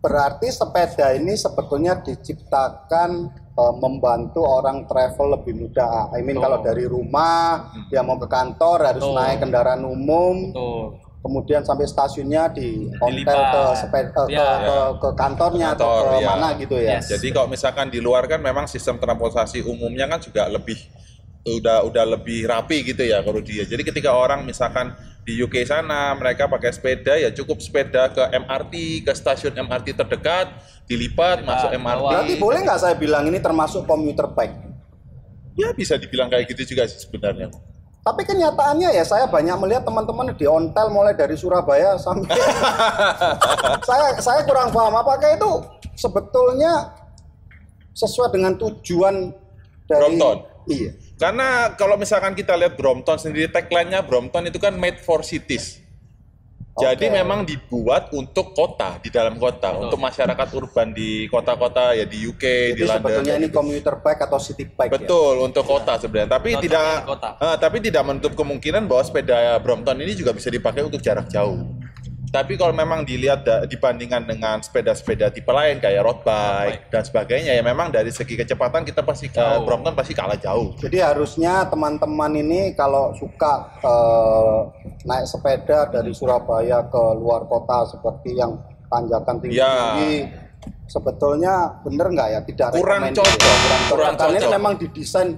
Berarti 0.00 0.48
sepeda 0.48 1.12
ini 1.12 1.36
sebetulnya 1.36 2.00
diciptakan 2.00 3.10
eh, 3.36 3.74
membantu 3.76 4.40
orang 4.48 4.88
travel 4.88 5.36
lebih 5.36 5.54
mudah. 5.60 6.08
I 6.16 6.24
mean 6.24 6.40
Betul. 6.40 6.44
kalau 6.48 6.58
dari 6.64 6.84
rumah 6.88 7.68
dia 7.92 8.00
mau 8.00 8.16
ke 8.16 8.24
kantor 8.24 8.78
harus 8.80 9.04
Betul. 9.04 9.16
naik 9.20 9.38
kendaraan 9.44 9.84
umum, 9.84 10.56
Betul. 10.56 10.84
kemudian 11.20 11.60
sampai 11.60 11.84
stasiunnya 11.84 12.48
di 12.48 12.88
Dilipat. 12.88 13.36
ke, 13.52 13.62
sepeda, 13.76 14.08
ke, 14.24 14.32
Ya. 14.32 14.48
ke, 14.64 14.76
ke 15.04 15.08
kantornya 15.20 15.76
atau 15.76 15.84
Kantor, 15.84 16.04
ke 16.08 16.16
ya. 16.16 16.28
mana 16.32 16.48
gitu 16.56 16.76
ya. 16.80 16.96
Yes. 16.96 17.12
Jadi 17.12 17.26
kalau 17.36 17.48
misalkan 17.52 17.92
di 17.92 18.00
luar 18.00 18.24
kan 18.24 18.40
memang 18.40 18.64
sistem 18.64 18.96
transportasi 18.96 19.60
umumnya 19.68 20.08
kan 20.08 20.16
juga 20.24 20.48
lebih 20.48 20.80
udah 21.40 21.84
udah 21.88 22.04
lebih 22.16 22.48
rapi 22.48 22.84
gitu 22.88 23.04
ya 23.04 23.20
kalau 23.20 23.44
dia. 23.44 23.68
Jadi 23.68 23.84
ketika 23.84 24.12
orang 24.16 24.44
misalkan 24.48 24.92
di 25.30 25.38
UK 25.38 25.62
sana 25.62 26.10
mereka 26.18 26.50
pakai 26.50 26.74
sepeda 26.74 27.14
ya 27.14 27.30
cukup 27.30 27.62
sepeda 27.62 28.10
ke 28.10 28.18
MRT 28.34 29.06
ke 29.06 29.12
stasiun 29.14 29.54
MRT 29.54 29.94
terdekat 29.94 30.50
dilipat 30.90 31.46
masuk 31.46 31.70
MRT. 31.70 32.10
Berarti 32.10 32.34
boleh 32.42 32.58
nggak 32.66 32.80
saya 32.82 32.98
bilang 32.98 33.30
ini 33.30 33.38
termasuk 33.38 33.86
commuter 33.86 34.26
bike? 34.34 34.58
Ya 35.54 35.70
bisa 35.70 35.94
dibilang 35.94 36.26
kayak 36.26 36.50
gitu 36.50 36.74
juga 36.74 36.90
sih 36.90 36.98
sebenarnya. 36.98 37.46
Tapi 38.02 38.26
kenyataannya 38.26 38.90
ya 38.90 39.06
saya 39.06 39.30
banyak 39.30 39.54
melihat 39.62 39.86
teman-teman 39.86 40.34
di 40.34 40.50
ontel 40.50 40.90
mulai 40.90 41.14
dari 41.14 41.38
Surabaya 41.38 41.94
sampai 41.94 42.34
saya 43.88 44.18
saya 44.18 44.42
kurang 44.42 44.74
paham 44.74 44.98
apakah 44.98 45.30
itu 45.30 45.52
sebetulnya 45.94 46.90
sesuai 47.94 48.34
dengan 48.34 48.58
tujuan 48.58 49.30
dari 49.86 50.18
Brompton. 50.18 50.36
Iya. 50.66 50.90
Karena 51.20 51.76
kalau 51.76 52.00
misalkan 52.00 52.32
kita 52.32 52.56
lihat 52.56 52.80
Brompton 52.80 53.20
sendiri 53.20 53.52
tagline-nya 53.52 54.00
Brompton 54.00 54.48
itu 54.48 54.56
kan 54.56 54.72
made 54.72 54.96
for 55.04 55.20
cities. 55.20 55.76
Jadi 56.80 57.12
Oke. 57.12 57.18
memang 57.20 57.44
dibuat 57.44 58.08
untuk 58.16 58.56
kota 58.56 58.96
di 59.04 59.12
dalam 59.12 59.36
kota, 59.36 59.76
untuk 59.76 60.00
masyarakat 60.00 60.48
urban 60.56 60.96
di 60.96 61.28
kota-kota 61.28 61.92
ya 61.92 62.08
di 62.08 62.24
UK, 62.24 62.72
Jadi 62.72 62.78
di 62.78 62.82
London. 62.88 63.04
sebetulnya 63.04 63.34
ini 63.36 63.48
gitu. 63.52 63.56
commuter 63.60 63.94
bike 64.00 64.22
atau 64.24 64.38
city 64.40 64.64
bike 64.64 64.88
ya. 64.88 64.96
Betul 64.96 65.34
untuk 65.44 65.64
kota 65.68 66.00
sebenarnya, 66.00 66.40
tapi 66.40 66.56
Kota, 66.56 66.62
tidak 66.64 66.86
kota. 67.04 67.28
eh, 67.36 67.56
tapi 67.60 67.76
tidak 67.84 68.02
menutup 68.08 68.32
kemungkinan 68.32 68.88
bahwa 68.88 69.02
sepeda 69.04 69.60
Brompton 69.60 69.98
ini 70.00 70.16
juga 70.16 70.32
bisa 70.32 70.48
dipakai 70.48 70.80
untuk 70.88 71.04
jarak 71.04 71.28
jauh. 71.28 71.58
Tapi 72.30 72.54
kalau 72.54 72.70
memang 72.70 73.02
dilihat 73.02 73.42
da- 73.42 73.66
dibandingkan 73.66 74.22
dengan 74.22 74.62
sepeda-sepeda 74.62 75.34
tipe 75.34 75.50
lain 75.50 75.82
kayak 75.82 75.98
road 76.06 76.22
bike 76.22 76.86
dan 76.86 77.02
sebagainya 77.02 77.58
ya 77.58 77.62
memang 77.66 77.90
dari 77.90 78.14
segi 78.14 78.38
kecepatan 78.38 78.86
kita 78.86 79.02
pasti 79.02 79.26
eh, 79.26 79.34
Jauh. 79.34 79.66
Brompton 79.66 79.98
pasti 79.98 80.14
kalah 80.14 80.38
jauh. 80.38 80.70
Jadi 80.78 81.02
harusnya 81.02 81.66
teman-teman 81.66 82.30
ini 82.38 82.70
kalau 82.78 83.10
suka 83.18 83.74
eh, 83.82 84.58
naik 85.10 85.26
sepeda 85.26 85.90
dari 85.90 86.14
Surabaya 86.14 86.86
ke 86.86 87.02
luar 87.18 87.50
kota 87.50 87.90
seperti 87.90 88.38
yang 88.38 88.54
tanjakan 88.86 89.38
tinggi-tinggi, 89.38 90.14
sebetulnya 90.90 91.80
bener 91.86 92.06
nggak 92.10 92.28
ya 92.34 92.40
tidak 92.44 92.66
Kurang 92.74 93.02
ya? 93.08 93.22
cocok. 93.22 93.38
kurang 93.38 93.60
cocok 93.62 93.94
Kurang 93.94 94.14
karena 94.18 94.34
ini 94.34 94.40
cocok. 94.42 94.54
memang 94.58 94.72
didesain 94.76 95.28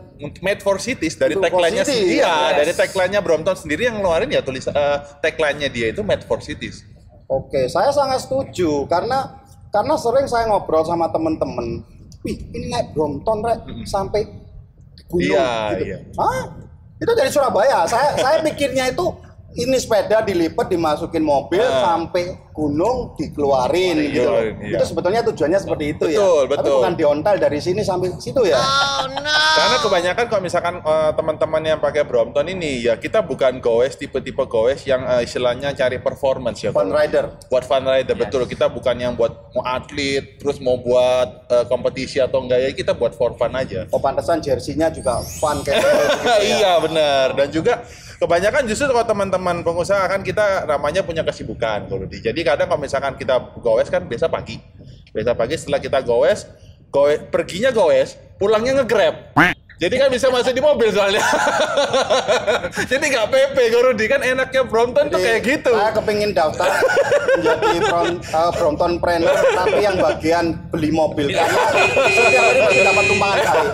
made 0.40 0.62
for 0.64 0.76
cities 0.80 1.14
dari 1.14 1.36
tagline-nya 1.36 1.84
sendiri 1.84 2.24
ya, 2.24 2.34
yes. 2.50 2.56
dari 2.58 2.72
tagline-nya 2.72 3.20
Brompton 3.20 3.56
sendiri 3.56 3.86
yang 3.86 4.00
ngeluarin 4.00 4.32
ya 4.32 4.40
tulis 4.40 4.64
eh, 4.66 4.98
tagline-nya 5.20 5.68
dia 5.68 5.92
itu 5.92 6.00
made 6.00 6.24
for 6.24 6.40
cities. 6.40 6.82
Oke, 7.28 7.64
saya 7.68 7.88
sangat 7.92 8.28
setuju 8.28 8.84
karena 8.88 9.40
karena 9.72 9.94
sering 9.96 10.28
saya 10.28 10.48
ngobrol 10.52 10.84
sama 10.84 11.08
temen-temen, 11.08 11.80
wih 12.24 12.36
ini 12.52 12.68
naik 12.68 12.92
Brompton 12.92 13.40
rek 13.40 13.60
sampai 13.88 14.28
di 14.92 15.02
gunung 15.08 15.32
Iya, 15.32 15.48
gitu. 15.72 15.84
iya. 15.88 15.98
Hah? 16.20 16.42
Itu 17.00 17.12
dari 17.16 17.30
Surabaya. 17.32 17.88
saya 17.88 18.14
saya 18.20 18.36
pikirnya 18.44 18.92
itu 18.92 19.04
ini 19.54 19.76
sepeda 19.76 20.20
dilipat 20.20 20.66
dimasukin 20.66 21.20
mobil 21.20 21.60
Ah. 21.60 21.92
sampai 21.92 22.24
gunung 22.52 23.16
dikeluarin 23.16 23.96
gitu. 24.02 24.22
loh. 24.22 24.40
Dikeluarin, 24.40 24.54
iya. 24.62 24.76
Itu 24.76 24.84
sebetulnya 24.86 25.20
tujuannya 25.22 25.58
seperti 25.58 25.84
itu 25.90 26.04
ya. 26.06 26.18
Betul, 26.18 26.40
Tapi 26.42 26.52
betul. 26.54 26.74
bukan 26.74 26.94
diontel 26.94 27.34
dari 27.38 27.58
sini 27.58 27.80
sampai 27.80 28.08
situ 28.14 28.42
ya. 28.44 28.60
Karena 29.52 29.76
kebanyakan 29.78 30.24
kalau 30.26 30.42
misalkan 30.42 30.74
eh, 30.78 31.10
teman-teman 31.12 31.62
yang 31.62 31.78
pakai 31.78 32.02
Brompton 32.02 32.46
ini 32.46 32.82
ya 32.82 32.96
kita 32.96 33.20
bukan 33.20 33.56
goes 33.58 33.94
tipe-tipe 33.94 34.44
goes 34.46 34.84
yang 34.84 35.00
eh, 35.02 35.22
istilahnya 35.22 35.72
cari 35.72 35.96
performance 35.96 36.60
ya. 36.60 36.70
Fun 36.70 36.88
kalau- 36.88 36.92
rider. 36.94 37.24
Buat 37.48 37.64
fun 37.64 37.84
rider 37.84 38.14
betul. 38.14 38.44
Kita 38.44 38.68
bukan 38.68 38.96
yang 38.96 39.12
buat 39.12 39.32
mau 39.52 39.64
atlet 39.64 40.36
terus 40.36 40.56
mau 40.58 40.76
buat 40.76 41.28
eh, 41.46 41.64
kompetisi 41.66 42.18
atau 42.18 42.40
enggak 42.42 42.58
ya 42.58 42.70
kita 42.74 42.92
buat 42.92 43.12
for 43.12 43.32
fun 43.34 43.52
aja. 43.52 43.88
Oh 43.88 43.98
pantesan 43.98 44.40
jersinya 44.40 44.88
juga 44.88 45.20
fun 45.20 45.60
kayak 45.60 45.76
gitu 45.76 45.88
ya. 45.88 46.36
iya 46.52 46.72
benar 46.78 47.26
dan 47.32 47.48
juga 47.48 47.72
kebanyakan 48.22 48.70
justru 48.70 48.86
kalau 48.94 49.02
teman-teman 49.02 49.66
pengusaha 49.66 50.06
kan 50.06 50.22
kita 50.22 50.62
namanya 50.70 51.02
punya 51.02 51.26
kesibukan 51.26 51.90
kalau 51.90 52.06
di 52.06 52.22
jadi 52.22 52.38
kadang 52.46 52.70
kalau 52.70 52.78
misalkan 52.78 53.18
kita 53.18 53.34
goes 53.58 53.90
kan 53.90 54.06
biasa 54.06 54.30
pagi. 54.30 54.62
Biasa 55.10 55.34
pagi 55.34 55.58
setelah 55.58 55.82
kita 55.82 55.98
goes 56.06 56.46
goes 56.94 57.18
perginya 57.34 57.74
goes 57.74 58.14
pulangnya 58.38 58.78
ngegrab 58.78 59.34
jadi 59.82 59.94
kan 59.98 60.08
bisa 60.14 60.30
masuk 60.30 60.54
di 60.54 60.62
mobil 60.62 60.94
soalnya 60.94 61.18
jadi 62.90 63.02
nggak 63.02 63.26
PP 63.34 63.56
Gorudi 63.74 64.06
kan 64.06 64.22
enaknya 64.22 64.62
Brompton 64.62 65.10
tuh 65.10 65.18
Jadi, 65.18 65.26
kayak 65.26 65.40
gitu 65.42 65.72
Saya 65.74 65.90
kepingin 65.90 66.30
daftar 66.30 66.70
menjadi 67.42 67.78
Bron, 67.88 68.08
eh, 68.20 68.50
Brompton 68.56 68.92
Planner, 69.00 69.36
tapi 69.56 69.78
yang 69.80 69.96
bagian 69.98 70.44
beli 70.68 70.90
mobil. 70.92 71.32
Karena 71.32 71.62
setiap 72.12 72.42
hari 72.44 72.60
pasti 72.60 72.82
dapat 72.84 73.04
tumpangan 73.08 73.38
kali. 73.40 73.68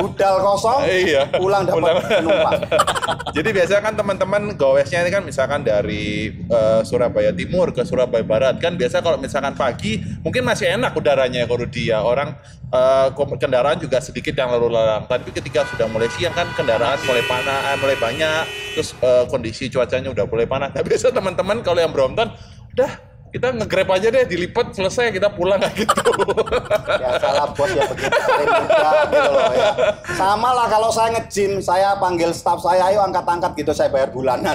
Budal 0.00 0.34
kosong, 0.40 0.80
Iya. 0.88 1.22
pulang 1.36 1.62
dapat 1.68 2.00
penumpang. 2.08 2.60
Jadi 3.36 3.48
biasanya 3.50 3.82
kan 3.82 3.94
teman-teman 3.98 4.42
goesnya 4.54 5.02
ini 5.04 5.10
kan 5.10 5.22
misalkan 5.26 5.60
dari 5.66 6.32
eh, 6.32 6.80
Surabaya 6.86 7.34
Timur 7.34 7.74
ke 7.74 7.82
Surabaya 7.84 8.24
Barat 8.24 8.56
kan 8.62 8.78
biasa 8.78 9.02
kalau 9.04 9.18
misalkan 9.18 9.52
pagi 9.58 10.00
mungkin 10.22 10.46
masih 10.46 10.78
enak 10.78 10.94
udaranya 10.94 11.44
ya 11.44 11.46
kalau 11.50 11.66
dia 11.66 11.98
orang 12.00 12.38
eh, 12.70 13.08
kom- 13.12 13.36
kendaraan 13.36 13.76
juga 13.76 14.00
sedikit 14.00 14.32
yang 14.36 14.52
lalu 14.52 14.72
lalang. 14.72 15.04
Tapi 15.04 15.32
ketika 15.34 15.66
sudah 15.68 15.88
mulai 15.88 16.08
siang 16.12 16.32
kan 16.32 16.48
kendaraan 16.54 16.96
mulai 17.04 17.24
panas, 17.24 17.76
mulai 17.80 17.96
banyak, 17.98 18.44
terus 18.76 18.96
eh, 19.00 19.24
kondisi 19.28 19.68
cuacanya 19.68 20.12
udah 20.12 20.24
mulai 20.28 20.46
panas. 20.48 20.70
Nah 20.72 20.82
biasa 20.88 21.12
teman-teman 21.12 21.60
kalau 21.60 21.80
yang 21.80 21.92
Brompton 21.92 22.32
udah 22.74 23.13
kita 23.34 23.50
nge-grab 23.50 23.90
aja 23.90 24.14
deh 24.14 24.22
dilipat 24.30 24.70
selesai 24.70 25.10
kita 25.10 25.26
pulang 25.26 25.58
kayak 25.58 25.74
gitu. 25.82 26.06
Ya 27.02 27.18
salah 27.18 27.50
bos 27.50 27.66
ya 27.66 27.82
begitu 27.90 28.14
gitu 28.14 29.30
loh 29.34 29.50
ya. 29.50 29.70
Sama 30.14 30.54
lah 30.54 30.70
kalau 30.70 30.94
saya 30.94 31.18
nge-gym, 31.18 31.58
saya 31.58 31.98
panggil 31.98 32.30
staff 32.30 32.62
saya, 32.62 32.94
ayo 32.94 33.02
angkat-angkat 33.02 33.58
gitu 33.58 33.74
saya 33.74 33.90
bayar 33.90 34.14
bulanan. 34.14 34.54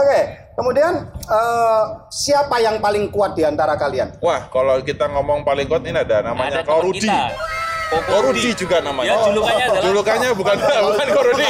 Oke, 0.00 0.20
kemudian 0.56 0.92
eh, 1.28 1.82
siapa 2.08 2.56
yang 2.64 2.80
paling 2.80 3.12
kuat 3.12 3.36
di 3.36 3.44
antara 3.44 3.76
kalian? 3.76 4.16
Wah 4.24 4.48
kalau 4.48 4.80
kita 4.80 5.12
ngomong 5.12 5.44
paling 5.44 5.68
kuat 5.68 5.84
ini 5.84 6.00
ada 6.00 6.24
namanya 6.24 6.64
Ada 6.64 6.68
Korudi. 6.68 7.04
kita. 7.04 7.59
Korudi 7.90 8.54
juga 8.54 8.78
Ya, 8.78 8.86
namanya. 8.86 9.14
julukannya 9.20 9.64
adalah 9.66 9.82
Julukannya 9.82 10.30
bukan 10.32 10.56
bukan 10.56 11.08
Korudi. 11.10 11.46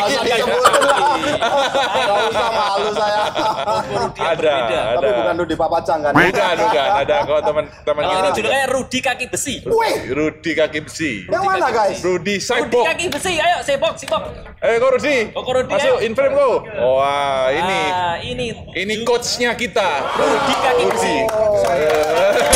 Nggak 1.20 2.24
usah 2.26 2.48
malu 2.50 2.90
saya. 2.90 3.22
Korudi 3.82 4.20
Ada, 4.20 4.52
ada. 4.62 4.80
Tapi 4.96 5.10
bukan 5.14 5.34
Rudi 5.36 5.54
Papacang 5.54 5.98
kan? 6.00 6.12
Bukan, 6.12 6.54
bukan. 6.58 6.88
Ada 6.96 7.16
kok 7.22 7.40
teman-teman 7.42 8.02
Kalau 8.02 8.10
kita. 8.10 8.20
ini 8.22 8.30
julukannya 8.34 8.68
Rudi 8.70 8.98
kaki 9.00 9.24
besi. 9.28 9.54
Wih, 9.62 9.96
Rudi 10.10 10.50
kaki 10.54 10.78
besi. 10.80 11.10
yang 11.26 11.44
mana 11.44 11.68
guys? 11.68 12.00
Rudi 12.00 12.18
Rudi 12.30 12.34
sidebox. 12.38 12.84
kaki 12.86 13.04
besi, 13.08 13.32
ayo 13.36 13.58
sebok, 13.60 13.92
sebok. 13.96 14.22
Eh, 14.60 14.76
kok 14.76 14.90
Rudi? 14.90 15.16
Oh, 15.32 15.42
kok 15.42 15.52
Rudi, 15.54 15.70
Masuk 15.70 15.98
in 16.00 16.12
frame 16.12 16.32
kok. 16.32 16.58
Wah, 16.74 17.48
ini 17.50 17.78
Ah, 17.90 18.16
ini 18.18 18.46
ini 18.74 18.94
coachnya 19.02 19.52
kita. 19.52 19.88
Rudi 20.14 20.54
kaki 20.56 20.84
besi. 20.86 21.14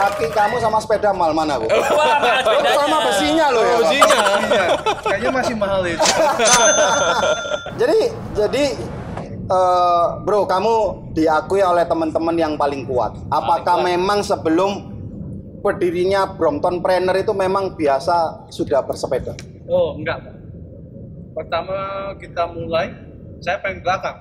Kaki 0.00 0.26
kamu 0.32 0.56
sama 0.56 0.80
sepeda 0.80 1.12
mal 1.12 1.36
mana 1.36 1.60
bu? 1.60 1.68
Wah, 1.98 2.16
Oh, 2.40 2.72
sama 2.72 2.98
besinya 3.04 3.52
loh 3.52 3.60
ya. 3.60 3.76
Bang? 3.76 3.84
Coachnya. 3.84 4.20
Kayaknya 5.04 5.30
masih 5.36 5.54
mahal 5.60 5.80
itu. 5.84 6.00
Jadi 7.80 7.98
jadi 8.36 8.64
eh, 9.48 10.06
bro 10.24 10.44
kamu 10.48 10.74
diakui 11.16 11.60
oleh 11.60 11.84
teman-teman 11.84 12.36
yang 12.36 12.52
paling 12.56 12.88
kuat. 12.88 13.16
Apakah 13.28 13.80
kuat. 13.80 13.88
memang 13.88 14.20
sebelum 14.24 14.88
berdirinya 15.60 16.36
Brompton 16.36 16.80
Planner 16.80 17.16
itu 17.20 17.36
memang 17.36 17.76
biasa 17.76 18.48
sudah 18.48 18.80
bersepeda? 18.84 19.36
Oh, 19.68 19.96
enggak. 19.96 20.24
Pertama 21.36 21.76
kita 22.20 22.48
mulai, 22.48 22.92
saya 23.40 23.56
paling 23.58 23.80
belakang. 23.80 24.16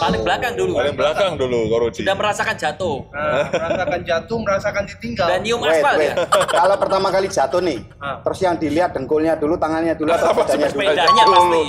Paling 0.00 0.22
belakang 0.26 0.52
dulu. 0.54 0.72
Paling 0.74 0.96
belakang 0.96 1.32
dulu 1.36 1.58
kok 1.66 1.78
Rudi. 1.78 2.00
Sudah 2.00 2.14
merasakan 2.14 2.56
jatuh 2.56 2.96
Nah, 3.06 3.44
merasakan 3.46 4.00
jatuh, 4.02 4.38
merasakan 4.38 4.82
ditinggal. 4.86 5.26
dan 5.26 5.38
nyium 5.40 5.60
Wait, 5.60 5.78
aspal 5.78 5.94
wait. 5.94 6.08
ya. 6.08 6.14
Kalau 6.58 6.76
pertama 6.76 7.08
kali 7.08 7.28
jatuh 7.28 7.60
nih, 7.60 7.78
Ah. 7.98 8.20
terus 8.20 8.38
yang 8.40 8.56
dilihat 8.56 8.90
dengkulnya 8.90 9.36
dulu, 9.36 9.54
tangannya 9.54 9.92
dulu 9.94 10.10
atau 10.10 10.32
sepedanya 10.32 10.66
dulu? 10.66 10.80
Sepedanya 10.80 11.24
pasti. 11.26 11.62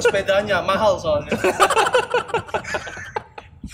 Sepedanya 0.00 0.56
mahal 0.60 0.92
soalnya. 0.96 1.32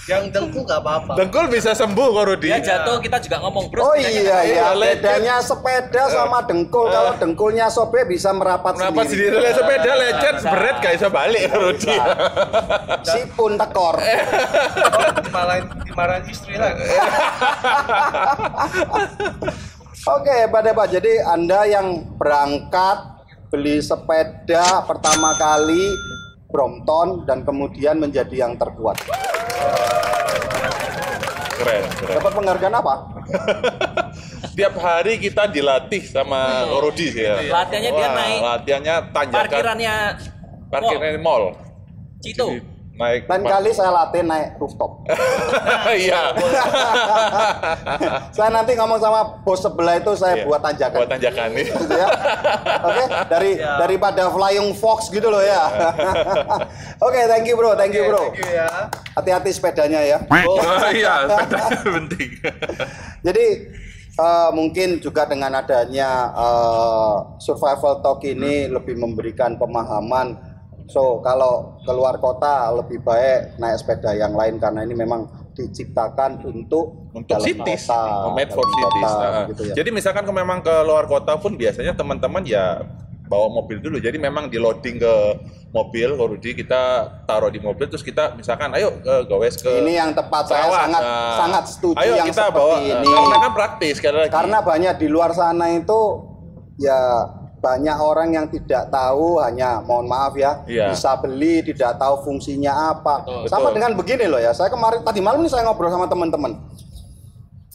Yang 0.06 0.30
dengkul 0.30 0.62
nggak 0.62 0.80
apa-apa. 0.86 1.12
Dengkul 1.18 1.50
bisa 1.50 1.74
sembuh 1.74 2.08
kok 2.14 2.24
Rudi. 2.30 2.46
Dia 2.46 2.62
jatuh 2.62 3.02
kita 3.02 3.18
juga 3.18 3.42
ngomong 3.42 3.74
bro. 3.74 3.90
Oh 3.90 3.94
iya 3.98 4.22
nggak 4.22 4.42
iya, 4.46 4.70
bedanya 4.70 5.42
sepeda 5.42 6.06
sama 6.06 6.46
dengkul. 6.46 6.86
Kalau 6.94 7.18
dengkulnya 7.18 7.66
sobek 7.66 8.06
bisa 8.06 8.30
merapat 8.30 8.78
Kenapa 8.78 9.02
sendiri. 9.02 9.34
sendiri 9.34 9.36
lah 9.42 9.52
sepeda 9.58 9.92
lecet 9.98 10.34
Bisa. 10.38 10.50
berat 10.54 10.76
gak 10.78 10.94
bisa 10.94 11.08
balik 11.10 11.50
Rudi. 11.50 11.96
Si 13.06 13.20
pun 13.34 13.58
tekor. 13.58 13.98
Oh, 13.98 15.10
dimarahin, 15.26 15.64
dimarahin 15.86 16.24
istri 16.30 16.54
lah. 16.54 16.70
Oke, 20.06 20.36
Pak 20.46 20.60
Depa. 20.62 20.84
Jadi 20.86 21.18
Anda 21.18 21.66
yang 21.66 22.14
berangkat 22.14 22.98
beli 23.50 23.82
sepeda 23.82 24.86
pertama 24.86 25.34
kali 25.34 25.90
Brompton 26.46 27.26
dan 27.26 27.42
kemudian 27.42 27.98
menjadi 27.98 28.46
yang 28.46 28.54
terkuat. 28.54 29.02
Keren, 31.56 31.82
keren. 31.98 32.14
Dapat 32.20 32.32
penghargaan 32.36 32.74
apa? 32.76 32.94
Tiap 34.56 34.74
hari 34.80 35.20
kita 35.20 35.50
dilatih 35.50 36.02
sama 36.08 36.64
Rudi 36.80 37.12
sih 37.12 37.24
ya. 37.26 37.36
Latihannya 37.42 37.90
dia 37.92 38.08
Wah, 38.08 38.14
naik 38.16 38.40
Latihannya 38.40 38.94
tanjakan. 39.12 39.44
Parkirannya 39.48 39.94
Parkirannya 40.72 41.20
mall. 41.20 41.44
Cito. 42.24 42.46
Jadi, 42.48 42.75
naik 42.96 43.28
Lain 43.28 43.44
kali 43.44 43.70
saya 43.76 43.92
latih 43.92 44.24
naik 44.24 44.56
rooftop. 44.56 45.04
Iya. 45.86 46.32
saya 48.36 48.48
nanti 48.50 48.72
ngomong 48.74 48.98
sama 48.98 49.40
bos 49.44 49.60
sebelah 49.60 50.00
itu 50.00 50.12
saya 50.16 50.42
Iya. 50.42 50.44
buat 50.48 50.60
tanjakan. 50.64 50.98
Buat 51.04 51.12
tanjakan 51.12 51.48
nih. 51.54 51.66
Ya. 51.96 52.08
Oke, 52.84 53.04
dari 53.30 53.50
Siap. 53.56 53.76
daripada 53.80 54.22
flying 54.28 54.70
fox 54.76 55.08
gitu 55.08 55.28
loh 55.28 55.40
ya. 55.40 55.64
Oke, 57.00 57.20
thank 57.24 57.46
you 57.46 57.56
bro, 57.56 57.72
thank 57.72 57.94
you 57.94 58.04
bro. 58.08 58.32
Thank 58.32 58.42
you 58.42 58.48
ya. 58.52 58.68
Hati-hati 59.14 59.50
sepedanya 59.52 60.00
ya. 60.02 60.18
Oh 60.28 60.90
iya, 60.92 61.24
sepeda 61.24 61.62
penting. 61.84 62.30
Jadi 63.24 63.46
eh, 64.16 64.50
mungkin 64.52 65.00
juga 65.00 65.24
dengan 65.24 65.56
adanya 65.56 66.32
eh, 66.36 67.14
survival 67.40 68.04
talk 68.04 68.20
ini 68.24 68.68
lebih 68.68 68.96
memberikan 68.96 69.56
pemahaman. 69.56 70.45
So 70.86 71.18
kalau 71.20 71.82
keluar 71.82 72.18
kota 72.18 72.70
lebih 72.72 73.02
baik 73.02 73.58
naik 73.58 73.82
sepeda 73.82 74.14
yang 74.14 74.32
lain 74.32 74.56
karena 74.56 74.86
ini 74.86 74.94
memang 74.94 75.26
diciptakan 75.56 76.44
untuk 76.44 77.10
Untuk 77.10 77.32
dalam 77.32 77.48
cities, 77.48 77.88
kota, 77.88 78.28
made 78.36 78.52
for 78.52 78.62
cities. 78.62 79.08
kota, 79.08 79.24
Nah, 79.24 79.44
gitu 79.48 79.62
ya. 79.72 79.74
Jadi 79.74 79.88
misalkan 79.90 80.22
kalau 80.22 80.36
memang 80.36 80.60
ke 80.60 80.74
luar 80.84 81.08
kota 81.08 81.32
pun 81.40 81.56
biasanya 81.56 81.96
teman-teman 81.96 82.44
ya 82.44 82.84
bawa 83.26 83.50
mobil 83.50 83.80
dulu. 83.80 83.96
Jadi 83.98 84.20
memang 84.20 84.46
di 84.46 84.60
loading 84.60 85.00
ke 85.00 85.14
mobil, 85.74 86.14
kalau 86.14 86.30
Rudi 86.30 86.54
kita 86.54 86.82
taruh 87.26 87.50
di 87.50 87.58
mobil 87.58 87.88
terus 87.88 88.00
kita 88.00 88.32
misalkan 88.32 88.70
ayo 88.76 88.96
ke 89.02 89.26
gowes 89.26 89.58
ke 89.58 89.68
ini 89.82 89.98
yang 89.98 90.14
tepat 90.14 90.46
saya 90.46 90.70
sangat 90.70 91.02
Nah, 91.02 91.36
sangat 91.36 91.64
setuju 91.68 91.96
ayo 91.98 92.12
yang 92.16 92.28
kita 92.30 92.44
seperti 92.46 92.56
bawa 92.56 92.74
ini. 92.78 93.08
karena 93.10 93.36
kan 93.42 93.52
praktis 93.52 93.96
lagi. 93.98 94.30
Karena 94.30 94.58
banyak 94.62 94.94
di 94.96 95.08
luar 95.10 95.30
sana 95.32 95.66
itu 95.72 96.00
ya 96.76 97.00
banyak 97.56 97.96
orang 97.96 98.28
yang 98.30 98.46
tidak 98.46 98.86
tahu 98.88 99.40
hanya 99.40 99.80
mohon 99.80 100.06
maaf 100.06 100.36
ya 100.36 100.62
Iya. 100.64 100.92
bisa 100.92 101.16
beli 101.16 101.64
tidak 101.64 101.96
tahu 101.96 102.22
fungsinya 102.22 102.92
apa 102.92 103.24
Betul. 103.24 103.42
sama 103.48 103.60
Betul. 103.68 103.74
dengan 103.74 103.90
begini 103.96 104.24
loh 104.26 104.38
ya 104.38 104.52
saya 104.52 104.68
kemarin 104.68 105.00
tadi 105.00 105.18
malam 105.18 105.40
ini 105.40 105.48
saya 105.48 105.64
ngobrol 105.64 105.88
sama 105.88 106.06
teman-teman 106.06 106.52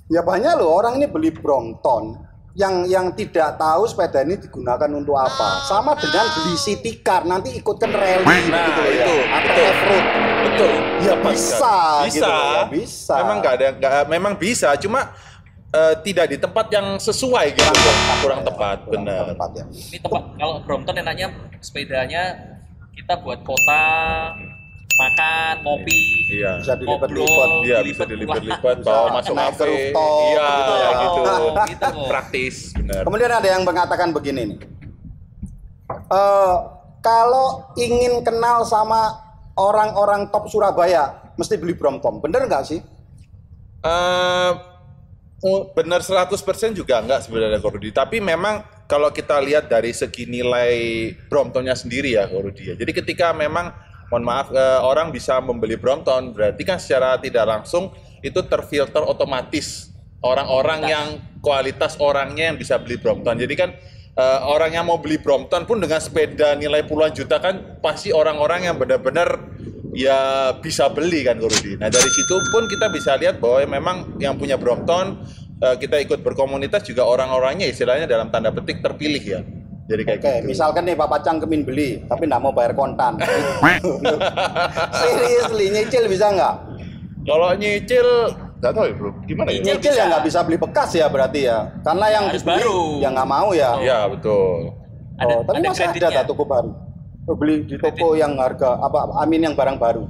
ya 0.08 0.22
banyak 0.22 0.54
loh 0.56 0.76
orang 0.76 0.96
ini 0.96 1.08
beli 1.08 1.32
Brompton 1.32 2.20
yang 2.52 2.84
yang 2.84 3.15
tidak 3.15 3.56
tahu 3.56 3.88
sepeda 3.88 4.28
ini 4.28 4.36
digunakan 4.36 4.91
untuk 4.91 5.15
apa 5.15 5.63
sama 5.65 5.96
dengan 5.96 6.28
beli 6.30 6.60
city 6.60 7.00
car 7.00 7.24
nanti 7.24 7.56
ikutkan 7.56 7.88
rally 7.89 8.28
Nah, 8.28 8.38
gitu 8.44 8.82
loh 8.84 8.91
ya 8.91 9.06
itu, 9.08 9.15
atau 9.24 9.39
betul. 9.48 9.63
off-road 9.72 10.06
betul. 10.44 10.74
ya 11.00 11.13
bisa 11.15 11.56
sekali. 11.56 12.12
gitu 12.12 12.28
loh 12.28 12.44
ya, 12.52 12.63
bisa 12.67 13.13
Memang 13.24 13.38
nggak 13.39 13.54
ada 13.56 13.67
nggak 13.72 13.94
memang 14.12 14.34
bisa, 14.36 14.70
cuma 14.76 15.15
eh, 15.71 15.95
tidak 16.01 16.25
di 16.27 16.38
tempat 16.38 16.65
yang 16.69 16.88
sesuai 16.97 17.45
gitu. 17.53 17.71
Kurang 18.19 18.43
tepat, 18.43 18.77
Kurang 18.84 19.03
benar. 19.03 19.23
tepat 19.31 19.49
ya 19.53 19.65
Ini 19.65 19.97
tempat 19.99 20.23
kalau 20.36 20.55
Brompton 20.62 20.95
enaknya 20.97 21.27
sepedanya 21.57 22.23
kita 22.91 23.15
buat 23.17 23.39
kota, 23.41 23.86
makan, 24.93 25.53
ngopi, 25.63 26.01
Iya. 26.29 26.60
bisa 26.60 26.75
dilipat-lipat 26.75 27.49
Iya 27.63 27.79
bisa 27.81 28.03
dilipat-lipat, 28.03 28.75
bawa 28.84 29.07
masuk 29.17 29.34
naik 29.34 29.47
ke 29.47 29.55
kafe. 29.55 29.65
rooftop, 29.65 30.21
Iya, 30.21 30.47
gitu 30.51 30.73
ya. 30.73 30.89
gitu. 30.93 31.21
Gitu. 31.65 32.01
Praktis, 32.05 32.55
benar. 32.75 33.01
Kemudian 33.01 33.31
ada 33.31 33.47
yang 33.49 33.63
mengatakan 33.63 34.12
begini 34.12 34.41
nih. 34.45 34.60
Eh, 35.89 36.55
kalau 37.01 37.47
ingin 37.73 38.21
kenal 38.21 38.62
sama 38.62 39.17
orang-orang 39.55 40.29
top 40.29 40.47
Surabaya, 40.47 41.34
mesti 41.34 41.55
beli 41.55 41.73
Brompton. 41.73 42.19
Bener 42.19 42.45
nggak 42.45 42.63
sih? 42.63 42.79
Eh, 43.81 44.51
benar 45.73 46.06
100% 46.06 46.38
juga 46.77 47.01
enggak 47.01 47.25
sebenarnya 47.25 47.58
Korudi. 47.58 47.89
Tapi 47.89 48.21
memang 48.21 48.62
kalau 48.86 49.10
kita 49.10 49.41
lihat 49.41 49.65
dari 49.65 49.89
segi 49.89 50.30
nilai 50.30 51.10
Bromptonnya 51.25 51.73
sendiri 51.73 52.13
ya 52.13 52.30
Korudi 52.30 52.73
ya. 52.73 52.75
Jadi 52.77 52.91
ketika 52.93 53.34
memang 53.34 53.73
mohon 54.13 54.21
maaf 54.21 54.54
eh, 54.54 54.80
orang 54.86 55.10
bisa 55.10 55.41
membeli 55.41 55.82
Brompton 55.82 56.38
berarti 56.38 56.62
kan 56.62 56.77
secara 56.77 57.17
tidak 57.17 57.47
langsung 57.47 57.89
itu 58.21 58.38
terfilter 58.45 59.01
otomatis 59.01 59.89
orang-orang 60.21 60.80
yang 60.86 61.08
kualitas 61.41 61.97
orangnya 61.97 62.54
yang 62.54 62.58
bisa 62.62 62.77
beli 62.77 63.01
Brompton. 63.01 63.41
Jadi 63.41 63.54
kan 63.58 63.73
eh, 64.13 64.39
orang 64.45 64.77
yang 64.77 64.86
mau 64.86 65.01
beli 65.01 65.17
Brompton 65.17 65.65
pun 65.65 65.82
dengan 65.82 65.97
sepeda 65.97 66.54
nilai 66.54 66.86
puluhan 66.86 67.17
juta 67.17 67.41
kan 67.41 67.82
pasti 67.82 68.13
orang-orang 68.13 68.69
yang 68.69 68.77
benar-benar 68.77 69.41
ya 69.95 70.51
bisa 70.60 70.88
beli 70.91 71.23
kan 71.27 71.39
Rudi. 71.39 71.75
Nah 71.80 71.91
dari 71.91 72.10
situ 72.12 72.36
pun 72.51 72.67
kita 72.67 72.88
bisa 72.91 73.15
lihat 73.19 73.39
bahwa 73.43 73.63
memang 73.67 73.97
yang 74.19 74.36
punya 74.39 74.56
Brompton 74.56 75.23
eh, 75.60 75.75
kita 75.77 75.99
ikut 75.99 76.23
berkomunitas 76.23 76.84
juga 76.88 77.08
orang-orangnya 77.08 77.67
istilahnya 77.67 78.08
dalam 78.08 78.32
tanda 78.32 78.51
petik 78.51 78.80
terpilih 78.80 79.23
ya. 79.23 79.41
Jadi 79.91 80.08
kayak 80.08 80.19
Oke, 80.23 80.34
gitu. 80.39 80.47
misalkan 80.56 80.88
nih 80.88 80.95
Bapak 80.95 81.19
Cang 81.19 81.43
kemin 81.43 81.67
beli, 81.67 81.99
tapi 82.08 82.23
nggak 82.23 82.39
mau 82.39 82.56
bayar 82.56 82.71
kontan. 82.71 83.19
Seriously, 85.04 85.67
nyicil 85.67 86.08
bisa 86.08 86.32
nggak? 86.32 86.56
Kalau 87.27 87.51
nyicil 87.60 88.08
nggak 88.62 88.71
tahu 88.71 88.86
ya 88.88 88.93
bro, 88.95 89.10
gimana 89.27 89.49
ya? 89.51 89.60
Nyicil 89.60 89.91
ya 89.91 90.06
bisa. 90.06 90.10
nggak 90.15 90.23
bisa 90.32 90.39
beli 90.47 90.58
bekas 90.62 90.89
ya 90.95 91.06
berarti 91.12 91.39
ya. 91.43 91.58
Karena 91.84 92.06
yang 92.08 92.25
Harus 92.32 92.45
baru. 92.45 92.80
ya 93.04 93.10
nggak 93.12 93.30
mau 93.30 93.49
ya. 93.51 93.71
Iya 93.84 93.99
betul. 94.08 94.80
Ada, 95.19 95.34
oh, 95.34 95.41
tapi 95.43 95.58
ada 95.60 95.69
masih 95.69 95.84
ada 95.84 95.91
kreditnya. 95.91 96.17
tak 96.23 96.25
toko 96.30 96.43
baru? 96.47 96.71
Oh, 97.29 97.38
beli 97.38 97.62
di 97.69 97.77
toko 97.77 98.17
yang 98.17 98.34
harga 98.41 98.81
apa? 98.81 99.13
Amin 99.21 99.45
yang 99.45 99.53
barang 99.53 99.77
baru. 99.77 100.10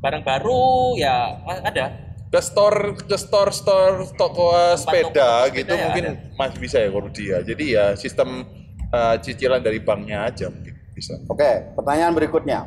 Barang 0.00 0.24
baru 0.24 0.96
ya 0.96 1.44
ada. 1.44 2.08
Ke 2.28 2.40
store 2.40 2.96
ke 2.96 3.16
store 3.20 3.52
store 3.52 4.08
toko 4.16 4.52
eh, 4.56 4.76
sepeda 4.76 5.48
toko 5.48 5.56
gitu 5.56 5.72
sepeda 5.72 5.76
ya 5.76 5.84
mungkin 5.88 6.04
masih 6.36 6.58
bisa 6.60 6.76
ya 6.80 6.88
Rudi 6.88 7.24
ya. 7.28 7.38
Jadi 7.44 7.64
ya 7.76 7.84
sistem 8.00 8.48
eh, 8.88 9.16
cicilan 9.20 9.60
dari 9.60 9.80
banknya 9.84 10.24
aja 10.24 10.48
mungkin 10.48 10.72
bisa. 10.96 11.20
Oke, 11.28 11.76
pertanyaan 11.76 12.16
berikutnya. 12.16 12.64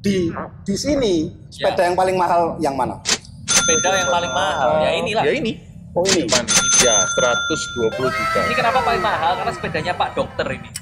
Di 0.00 0.32
di 0.64 0.76
sini 0.76 1.32
sepeda 1.48 1.88
yang 1.88 1.96
paling 1.96 2.16
mahal 2.16 2.60
yang 2.60 2.76
mana? 2.76 3.00
Sepeda 3.48 4.04
yang 4.04 4.08
paling 4.12 4.32
mahal 4.32 4.84
ya 4.84 4.90
inilah. 5.00 5.22
Ya 5.24 5.32
ini. 5.32 5.52
Oh 5.96 6.04
ini. 6.06 6.28
Cuman, 6.28 6.44
ya 6.84 7.02
120 7.02 7.98
juta. 7.98 8.40
Ini 8.46 8.54
kenapa 8.54 8.78
paling 8.84 9.02
mahal? 9.02 9.36
Karena 9.42 9.52
sepedanya 9.52 9.92
Pak 9.96 10.14
Dokter 10.16 10.46
ini. 10.54 10.79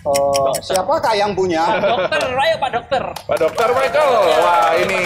Eh, 0.00 0.52
siapakah 0.64 1.12
yang 1.12 1.36
punya? 1.36 1.60
Dokter, 1.76 2.24
ayo 2.32 2.56
Pak 2.56 2.70
Dokter. 2.72 3.02
Pak 3.12 3.36
Dokter 3.36 3.68
Michael, 3.76 4.10
wah 4.40 4.72
ini 4.80 5.00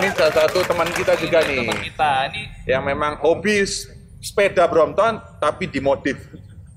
ini 0.00 0.08
salah 0.16 0.32
satu 0.32 0.64
teman 0.64 0.88
kita 0.96 1.20
juga 1.20 1.44
nih, 1.44 1.68
Teman 1.68 1.80
kita 1.84 2.12
ini 2.32 2.42
yang 2.64 2.80
memang 2.80 3.20
hobi 3.20 3.68
sepeda 4.24 4.64
Brompton 4.64 5.20
tapi 5.36 5.68
dimodif. 5.68 6.16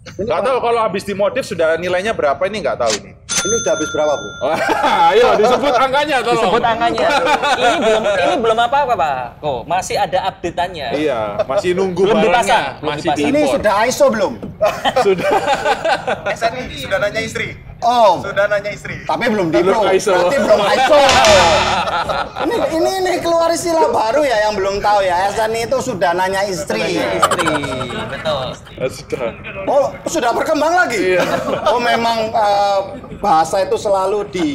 Gak 0.04 0.42
tahu 0.44 0.58
kalau 0.60 0.84
habis 0.84 1.08
dimodif 1.08 1.48
sudah 1.48 1.80
nilainya 1.80 2.12
berapa 2.12 2.44
ini 2.52 2.60
nggak 2.60 2.80
tahu 2.84 2.96
nih. 3.08 3.16
Ini 3.42 3.56
udah 3.58 3.72
habis 3.74 3.90
berapa, 3.90 4.14
Bro? 4.14 4.32
Ayo 5.10 5.28
disebut 5.42 5.74
angkanya 5.74 6.18
tolong. 6.22 6.36
disebut 6.38 6.62
angkanya. 6.62 7.08
ini 7.62 7.78
belum 7.82 8.04
ini 8.06 8.34
belum 8.38 8.58
apa-apa 8.70 8.94
Pak. 8.94 9.26
Oh, 9.42 9.60
masih 9.66 9.98
ada 9.98 10.30
update-annya. 10.30 10.94
Iya, 10.94 11.20
masih 11.50 11.74
nunggu 11.74 12.06
Belum 12.06 12.22
barangnya, 12.22 12.38
dipasang, 12.38 12.66
masih 12.86 13.10
dipasang. 13.10 13.30
Ini 13.34 13.42
sudah 13.50 13.74
ISO 13.90 14.06
belum? 14.14 14.34
sudah. 15.02 15.30
SNI 16.38 16.76
sudah 16.78 16.98
nanya 17.02 17.22
istri. 17.26 17.71
Oh, 17.82 18.22
Sudah 18.22 18.46
nanya 18.46 18.70
istri. 18.70 19.02
tapi 19.04 19.26
belum 19.26 19.50
di 19.50 19.58
Belum. 19.60 19.82
ISO. 19.90 20.14
Berarti 20.14 20.38
belum 20.38 20.62
ISO. 20.62 21.00
ini 22.44 22.56
ini 22.72 22.92
ini 23.02 23.14
keluar 23.18 23.50
istilah 23.50 23.90
baru 23.90 24.22
ya 24.22 24.38
yang 24.46 24.54
belum 24.54 24.78
tahu 24.78 25.02
ya. 25.02 25.34
SNI 25.34 25.66
itu 25.66 25.78
sudah 25.82 26.14
nanya 26.14 26.46
istri. 26.46 26.78
Istri, 27.02 27.50
betul. 28.06 28.44
sudah. 28.88 29.24
Oh, 29.66 29.90
sudah 30.06 30.30
berkembang 30.30 30.74
lagi. 30.76 31.18
Iya. 31.18 31.26
Oh, 31.68 31.82
memang 31.82 32.30
eh, 32.30 32.80
bahasa 33.18 33.62
itu 33.62 33.76
selalu 33.76 34.30
di 34.30 34.48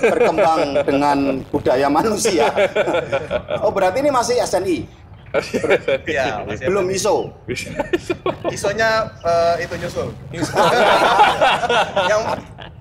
berkembang 0.00 0.80
dengan 0.80 1.18
budaya 1.48 1.86
manusia. 1.86 2.48
Oh, 3.60 3.68
berarti 3.68 4.00
ini 4.00 4.08
masih 4.08 4.40
SNI. 4.40 4.99
Iya, 6.10 6.42
masih 6.42 6.66
Belum 6.66 6.90
ISO. 6.90 7.30
Isonya 8.54 9.14
eh, 9.22 9.62
itu 9.62 9.74
nyusul. 9.78 10.10
Yang 12.10 12.22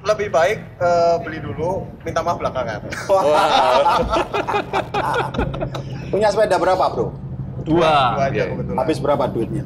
lebih 0.01 0.27
baik 0.33 0.57
eh, 0.81 1.15
beli 1.21 1.39
dulu, 1.45 1.85
minta 2.01 2.25
maaf 2.25 2.41
belakangan. 2.41 2.89
Punya 6.11 6.27
sepeda 6.33 6.57
berapa, 6.57 6.85
Bro? 6.89 7.13
Dua. 7.69 8.17
Dua 8.17 8.25
aja 8.25 8.33
Iya. 8.33 8.45
kebetulan. 8.49 8.77
Habis 8.81 8.97
berapa 8.97 9.23
duitnya? 9.29 9.63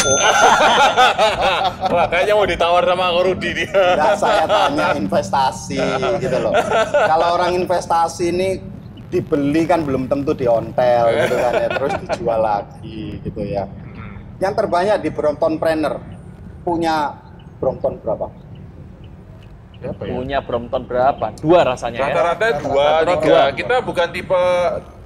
wah 1.93 2.05
kayaknya 2.09 2.33
mau 2.33 2.43
ditawar 2.43 2.83
sama 2.83 3.05
Korudi 3.13 3.49
dia. 3.55 3.69
Nggak 3.71 4.13
saya 4.17 4.43
tanya 4.43 4.85
investasi 4.97 5.79
gitu 6.19 6.37
loh. 6.41 6.51
Kalau 6.91 7.27
orang 7.37 7.55
investasi 7.55 8.23
ini 8.29 8.47
dibeli 9.09 9.63
kan 9.63 9.81
belum 9.81 10.05
tentu 10.05 10.33
diontel 10.33 11.03
gitu 11.15 11.35
kan 11.35 11.51
ya, 11.55 11.67
terus 11.71 11.93
dijual 12.03 12.39
lagi 12.41 13.01
gitu 13.23 13.41
ya. 13.41 13.63
Yang 14.37 14.53
terbanyak 14.57 14.97
di 14.99 15.09
Brompton 15.09 15.55
Planner 15.55 15.97
punya 16.61 17.15
Brompton 17.57 17.97
berapa? 17.97 18.29
Siapa 19.79 20.01
ya? 20.03 20.11
Punya 20.11 20.39
Brompton 20.43 20.83
berapa? 20.83 21.25
Dua 21.39 21.59
rasanya 21.63 21.99
ya. 22.03 22.11
Rata-rata 22.11 22.45
dua, 22.59 22.83
Rata-rata 22.83 23.13
tiga. 23.15 23.23
dua. 23.23 23.43
Kita 23.55 23.75
bukan 23.79 24.07
tipe 24.11 24.41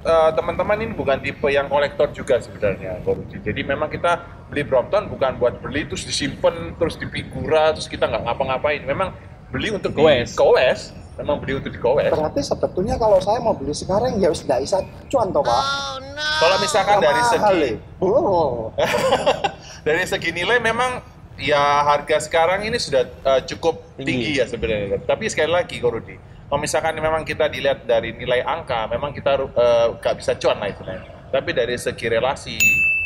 eh, 0.02 0.30
teman-teman 0.34 0.76
ini 0.82 0.92
bukan 0.98 1.18
tipe 1.22 1.46
yang 1.46 1.70
kolektor 1.70 2.10
juga 2.10 2.42
sebenarnya 2.42 2.98
korupsi. 3.06 3.38
Jadi 3.38 3.60
memang 3.62 3.86
kita 3.86 4.18
beli 4.50 4.66
Brompton 4.66 5.06
bukan 5.06 5.38
buat 5.38 5.62
beli 5.62 5.86
terus 5.86 6.02
disimpan 6.02 6.74
terus 6.74 6.98
dipigura 6.98 7.70
terus 7.70 7.86
kita 7.86 8.10
nggak 8.10 8.26
ngapa-ngapain. 8.26 8.82
Memang 8.82 9.14
beli 9.54 9.70
untuk 9.70 9.94
Goes. 9.94 10.34
di 10.34 10.38
goes. 10.38 10.80
Memang 11.14 11.38
beli 11.38 11.62
untuk 11.62 11.70
di 11.70 11.78
goes. 11.78 12.10
Berarti 12.10 12.42
sebetulnya 12.42 12.98
kalau 12.98 13.22
saya 13.22 13.38
mau 13.38 13.54
beli 13.54 13.70
sekarang 13.70 14.18
ya 14.18 14.34
sudah 14.34 14.58
bisa 14.58 14.82
cuan 15.06 15.30
toh 15.30 15.46
pak. 15.46 15.62
Kalau 16.42 16.56
misalkan 16.58 16.98
dari 16.98 17.22
Mahal, 17.22 17.30
segi. 17.30 17.62
Oh. 18.02 18.74
dari 19.86 20.02
segi 20.02 20.34
nilai 20.34 20.58
memang 20.58 21.13
ya 21.36 21.58
harga 21.82 22.18
sekarang 22.20 22.62
ini 22.64 22.78
sudah 22.78 23.02
eh, 23.04 23.40
cukup 23.46 23.82
Tinggi. 23.94 24.06
tinggi. 24.06 24.30
ya 24.38 24.46
sebenarnya. 24.46 25.02
Tapi 25.02 25.26
sekali 25.26 25.50
lagi 25.50 25.76
Korudi, 25.78 26.16
kalau 26.46 26.60
misalkan 26.60 26.94
memang 26.94 27.22
kita 27.22 27.46
dilihat 27.46 27.84
dari 27.84 28.14
nilai 28.14 28.42
angka, 28.42 28.86
memang 28.86 29.10
kita 29.10 29.38
eh, 29.38 29.86
nggak 29.98 30.14
bisa 30.18 30.32
cuan 30.34 30.58
lah 30.58 30.68
istilahnya. 30.70 31.10
Tapi 31.28 31.50
dari 31.50 31.74
segi 31.74 32.06
relasi, 32.06 32.58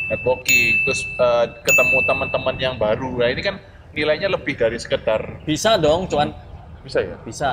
networking, 0.07 0.85
terus 0.85 1.01
eh, 1.05 1.45
ketemu 1.59 1.97
teman-teman 2.05 2.55
yang 2.55 2.75
baru, 2.75 3.17
nah 3.17 3.29
ini 3.29 3.41
kan 3.41 3.55
nilainya 3.89 4.29
lebih 4.29 4.53
dari 4.53 4.77
sekedar 4.77 5.41
Bisa 5.43 5.73
dong, 5.75 6.05
cuan 6.05 6.29
bisa 6.79 7.01
ya. 7.01 7.17
bisa. 7.25 7.49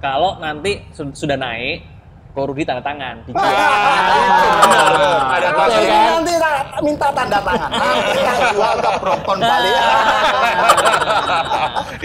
Kalau 0.00 0.36
nanti 0.36 0.80
su- 0.92 1.12
sudah 1.12 1.36
naik, 1.36 1.84
Korudi 2.34 2.62
tanda 2.68 2.82
tangan. 2.82 3.22
Ah, 3.30 3.38
ada 5.38 5.48
Oke, 5.54 5.70
tasnya. 5.70 6.18
nanti 6.18 6.34
minta 6.82 7.08
tanda 7.14 7.38
tangan. 7.38 7.70
Nanti 7.70 8.20
tak 8.20 8.38
jual 8.50 8.74
ke 8.82 8.90
Brompton 8.98 9.38
Bali. 9.38 9.70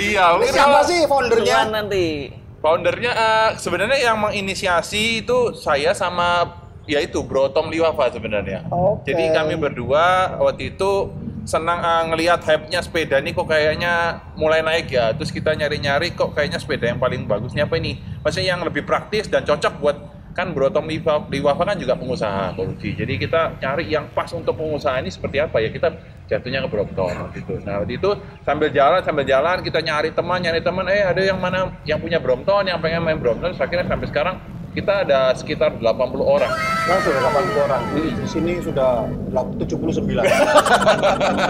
iya, 0.05 0.25
Ini 0.37 0.47
siapa 0.53 0.79
sih 0.85 0.99
foundernya? 1.09 1.57
Nanti. 1.73 2.29
Foundernya 2.61 3.11
eh, 3.15 3.49
sebenarnya 3.57 3.97
yang 3.97 4.21
menginisiasi 4.21 5.25
itu 5.25 5.55
saya 5.57 5.97
sama 5.97 6.59
ya 6.85 7.01
itu 7.01 7.25
Bro 7.25 7.49
Tom 7.55 7.73
Liwafa 7.73 8.13
sebenarnya. 8.13 8.67
Jadi 9.07 9.33
kami 9.33 9.55
berdua 9.57 10.37
waktu 10.37 10.75
itu 10.75 11.09
senang 11.47 11.79
eh, 11.81 12.03
ngelihat 12.13 12.43
hype-nya 12.45 12.83
sepeda 12.85 13.17
nih 13.23 13.33
kok 13.33 13.47
kayaknya 13.49 14.21
mulai 14.37 14.61
naik 14.61 14.91
ya. 14.91 15.15
Terus 15.15 15.31
kita 15.33 15.55
nyari-nyari 15.55 16.13
kok 16.13 16.35
kayaknya 16.35 16.59
sepeda 16.61 16.91
yang 16.91 16.99
paling 16.99 17.25
bagusnya 17.25 17.65
apa 17.65 17.79
ini? 17.79 17.97
Maksudnya 18.21 18.53
yang 18.53 18.61
lebih 18.61 18.85
praktis 18.85 19.25
dan 19.31 19.47
cocok 19.47 19.73
buat 19.79 19.97
kan 20.39 20.55
Bro 20.55 20.71
Tom 20.71 20.87
Liwa- 20.87 21.27
Liwafa 21.27 21.63
kan 21.67 21.75
juga 21.75 21.99
pengusaha 21.99 22.55
korupsi. 22.55 22.95
Jadi 22.95 23.19
kita 23.19 23.59
cari 23.59 23.91
yang 23.91 24.07
pas 24.15 24.31
untuk 24.31 24.55
pengusaha 24.55 24.95
ini 25.03 25.11
seperti 25.11 25.43
apa 25.43 25.59
ya 25.59 25.67
kita 25.67 25.91
jatuhnya 26.31 26.63
ke 26.63 26.69
Brompton 26.71 27.11
gitu. 27.35 27.59
Nah 27.67 27.83
waktu 27.83 27.99
itu 27.99 28.09
sambil 28.47 28.71
jalan 28.71 29.03
sambil 29.03 29.27
jalan 29.27 29.59
kita 29.59 29.83
nyari 29.83 30.15
teman 30.15 30.39
nyari 30.39 30.63
teman 30.63 30.85
eh 30.87 31.03
ada 31.03 31.19
yang 31.19 31.39
mana 31.43 31.75
yang 31.83 31.99
punya 31.99 32.23
Brompton 32.23 32.63
yang 32.71 32.79
pengen 32.79 33.03
main 33.03 33.19
Brompton. 33.19 33.51
Terus 33.51 33.59
Akhirnya 33.59 33.85
sampai 33.91 34.07
sekarang 34.07 34.35
kita 34.69 34.93
ada 35.01 35.33
sekitar 35.33 35.75
80 35.75 35.89
orang. 36.21 36.53
Langsung 36.85 37.11
sudah 37.11 37.31
80 37.31 37.65
orang. 37.65 37.81
Di, 37.91 38.01
di 38.13 38.25
sini 38.25 38.53
sudah 38.59 39.05
79. 39.29 40.13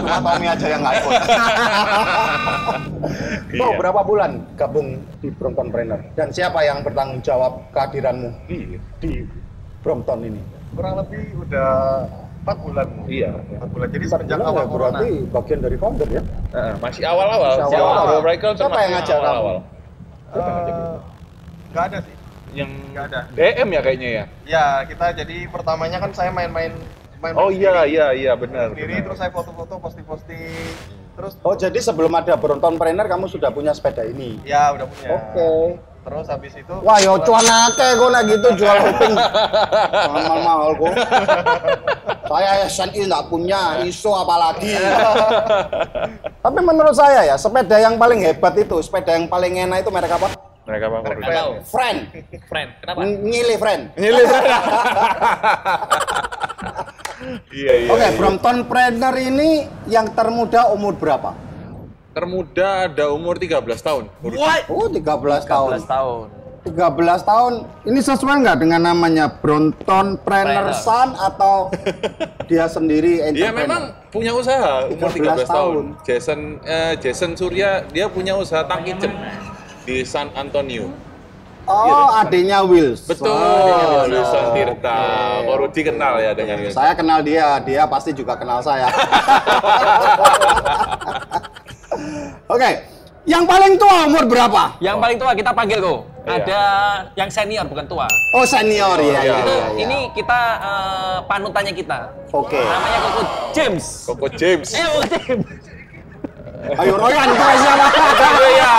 Cuma 0.00 0.18
Tommy 0.20 0.46
aja 0.46 0.66
yang 0.66 0.80
nggak 0.80 0.94
ikut. 0.98 1.12
Iya. 3.50 3.66
Oh, 3.66 3.74
berapa 3.74 4.06
bulan 4.06 4.46
gabung 4.54 4.94
di 5.18 5.26
Brompton 5.28 5.74
Trainer? 5.74 5.98
Dan 6.14 6.30
siapa 6.30 6.62
yang 6.62 6.86
bertanggung 6.86 7.18
jawab 7.18 7.66
kehadiranmu 7.74 8.30
Iya. 8.46 8.78
di 9.02 9.26
Brompton 9.82 10.22
ini? 10.22 10.38
Kurang 10.70 11.02
lebih 11.02 11.34
udah 11.34 12.06
4 12.46 12.62
bulan. 12.62 12.86
Iya. 13.10 13.34
4 13.58 13.74
bulan. 13.74 13.88
Jadi 13.90 14.04
Empat 14.06 14.14
semenjak 14.22 14.38
bulan 14.38 14.46
awal 14.46 14.62
ya, 14.62 14.70
berarti 14.70 15.08
corona. 15.10 15.32
bagian 15.34 15.60
dari 15.66 15.76
founder 15.82 16.08
ya? 16.08 16.22
Heeh, 16.54 16.72
masih 16.78 17.02
awal-awal. 17.02 17.52
Masih 17.58 17.78
awal-awal. 17.82 18.16
Bro 18.22 18.30
Siapa 18.54 18.78
yang 18.78 18.92
ngajak 18.94 19.16
kamu? 19.18 19.26
awal-awal. 19.26 19.56
Eh, 20.30 20.94
nggak 21.74 21.84
ada 21.90 21.98
sih. 22.06 22.14
Yang 22.52 22.70
Nggak 22.90 23.04
ada. 23.06 23.20
DM 23.30 23.68
ya 23.68 23.80
kayaknya 23.80 24.08
ya. 24.10 24.24
Ya, 24.44 24.64
kita 24.82 25.06
jadi 25.14 25.46
pertamanya 25.46 25.98
kan 25.98 26.10
saya 26.10 26.28
main-main 26.28 26.74
main 27.16 27.34
Oh 27.34 27.48
iya 27.48 27.70
sendiri. 27.78 27.92
iya 27.92 28.06
iya 28.12 28.32
benar. 28.32 28.70
sendiri 28.70 28.94
benar. 28.94 29.04
terus 29.06 29.18
saya 29.18 29.30
foto-foto 29.30 29.74
posting-posting 29.76 30.40
terus 31.12 31.32
Oh, 31.38 31.52
jadi 31.52 31.76
sebelum 31.76 32.10
ada 32.12 32.32
Brompton 32.32 32.74
Trainer 32.74 33.04
kamu 33.04 33.26
sudah 33.26 33.48
punya 33.48 33.70
sepeda 33.70 34.02
ini? 34.02 34.40
ya 34.40 34.72
udah 34.72 34.86
punya 34.86 35.08
Oke. 35.12 35.76
terus 36.00 36.26
habis 36.26 36.52
itu 36.54 36.74
Wah, 36.80 36.96
yo 36.96 37.20
cuan 37.20 37.44
akeh 37.44 37.90
kok 37.92 38.08
nek 38.08 38.22
gitu 38.26 38.48
jual 38.56 38.72
kuping. 38.80 39.14
Mahal-mahal 40.00 40.70
kok. 40.72 40.92
Saya 42.24 42.50
SNI 42.64 43.00
nggak 43.04 43.24
punya, 43.26 43.60
ISO 43.82 44.14
apalagi. 44.14 44.72
Tapi 46.40 46.58
menurut 46.58 46.94
saya 46.94 47.26
ya, 47.26 47.36
sepeda 47.36 47.76
yang 47.76 47.94
paling 47.94 48.16
hebat 48.18 48.56
itu, 48.56 48.80
sepeda 48.80 49.12
yang 49.12 49.26
paling 49.26 49.60
enak 49.60 49.84
itu 49.84 49.90
merek 49.90 50.08
apa? 50.10 50.32
Mereka 50.70 50.84
apa? 50.86 50.96
Nggak 51.02 51.34
tahu. 51.34 51.52
Friend. 51.66 51.98
Friend, 52.46 52.70
kenapa? 52.78 52.98
Ng- 53.02 53.18
Ngili 53.26 53.54
friend. 53.58 53.82
Iya 57.52 57.72
iya. 57.84 57.88
Oke, 57.92 58.00
iya. 58.00 58.16
Brompton 58.16 58.64
Planner 58.64 59.12
ini 59.20 59.68
yang 59.86 60.08
termuda 60.16 60.72
umur 60.72 60.96
berapa? 60.96 61.36
Termuda 62.16 62.88
ada 62.88 63.12
umur 63.12 63.36
13 63.36 63.60
tahun. 63.76 64.04
Korudi. 64.24 64.40
Oh, 64.72 64.88
13 64.88 65.44
tahun. 65.44 65.70
13 65.84 65.84
tahun. 65.84 66.26
13 66.60 66.76
tahun. 67.24 67.52
Ini 67.84 68.00
sesuai 68.00 68.34
nggak 68.40 68.58
dengan 68.60 68.80
namanya 68.84 69.28
Brompton 69.28 70.16
Planner 70.20 70.72
Planner. 70.72 70.76
Son 70.76 71.12
atau 71.12 71.68
dia 72.50 72.68
sendiri 72.68 73.20
Dia 73.32 73.52
entrepreneur? 73.52 73.56
memang 73.64 73.82
punya 74.08 74.32
usaha 74.32 74.88
umur 74.88 75.08
13 75.12 75.44
13 75.44 75.44
tahun. 75.46 75.84
Jason 76.04 76.40
eh, 76.64 76.92
Jason 77.00 77.32
Surya 77.32 77.84
dia 77.86 78.08
punya 78.08 78.32
usaha 78.32 78.64
tang 78.64 78.80
kitchen 78.80 79.12
di 79.84 80.04
San 80.04 80.28
Antonio. 80.36 80.90
Oh, 81.70 82.10
adiknya 82.18 82.66
Wilson. 82.66 83.14
Betul, 83.14 84.10
Wilson 84.10 84.44
Tirta. 84.56 84.98
Kok 85.46 85.56
Rudi 85.60 85.80
kenal 85.86 86.18
ya 86.18 86.34
dengan 86.34 86.58
Wilson? 86.66 86.74
Saya 86.82 86.92
kenal 86.98 87.22
dia, 87.22 87.62
dia 87.62 87.86
pasti 87.86 88.10
juga 88.10 88.34
kenal 88.34 88.58
saya. 88.58 88.90
Oke, 92.50 92.70
yang 93.28 93.44
paling 93.46 93.78
tua 93.78 94.10
umur 94.10 94.24
berapa? 94.26 94.74
Yang 94.82 94.96
paling 94.98 95.16
tua 95.20 95.32
kita 95.36 95.52
panggil 95.54 95.78
kok. 95.78 96.00
Iya. 96.20 96.36
Ada 96.36 96.62
yang 97.16 97.30
senior 97.32 97.64
bukan 97.68 97.86
tua. 97.86 98.06
Oh 98.36 98.44
senior 98.44 98.98
ya. 99.00 99.06
iya. 99.06 99.20
iya, 99.22 99.36
Itu 99.40 99.52
iya, 99.54 99.66
iya. 99.70 99.82
ini 99.86 99.98
kita 100.16 100.40
eh, 100.58 101.16
panutannya 101.30 101.72
kita. 101.72 101.98
Oke. 102.34 102.58
Namanya 102.60 102.98
Koko 103.06 103.22
James. 103.54 103.84
Koko 104.08 104.26
James. 104.34 104.68
Eh, 104.74 104.84
Koko 104.84 105.02
James. 105.06 105.46
Ayo 106.60 106.94
Royan 106.94 107.26
itu 107.26 107.44
siapa? 107.56 107.86
Iya. 108.40 108.72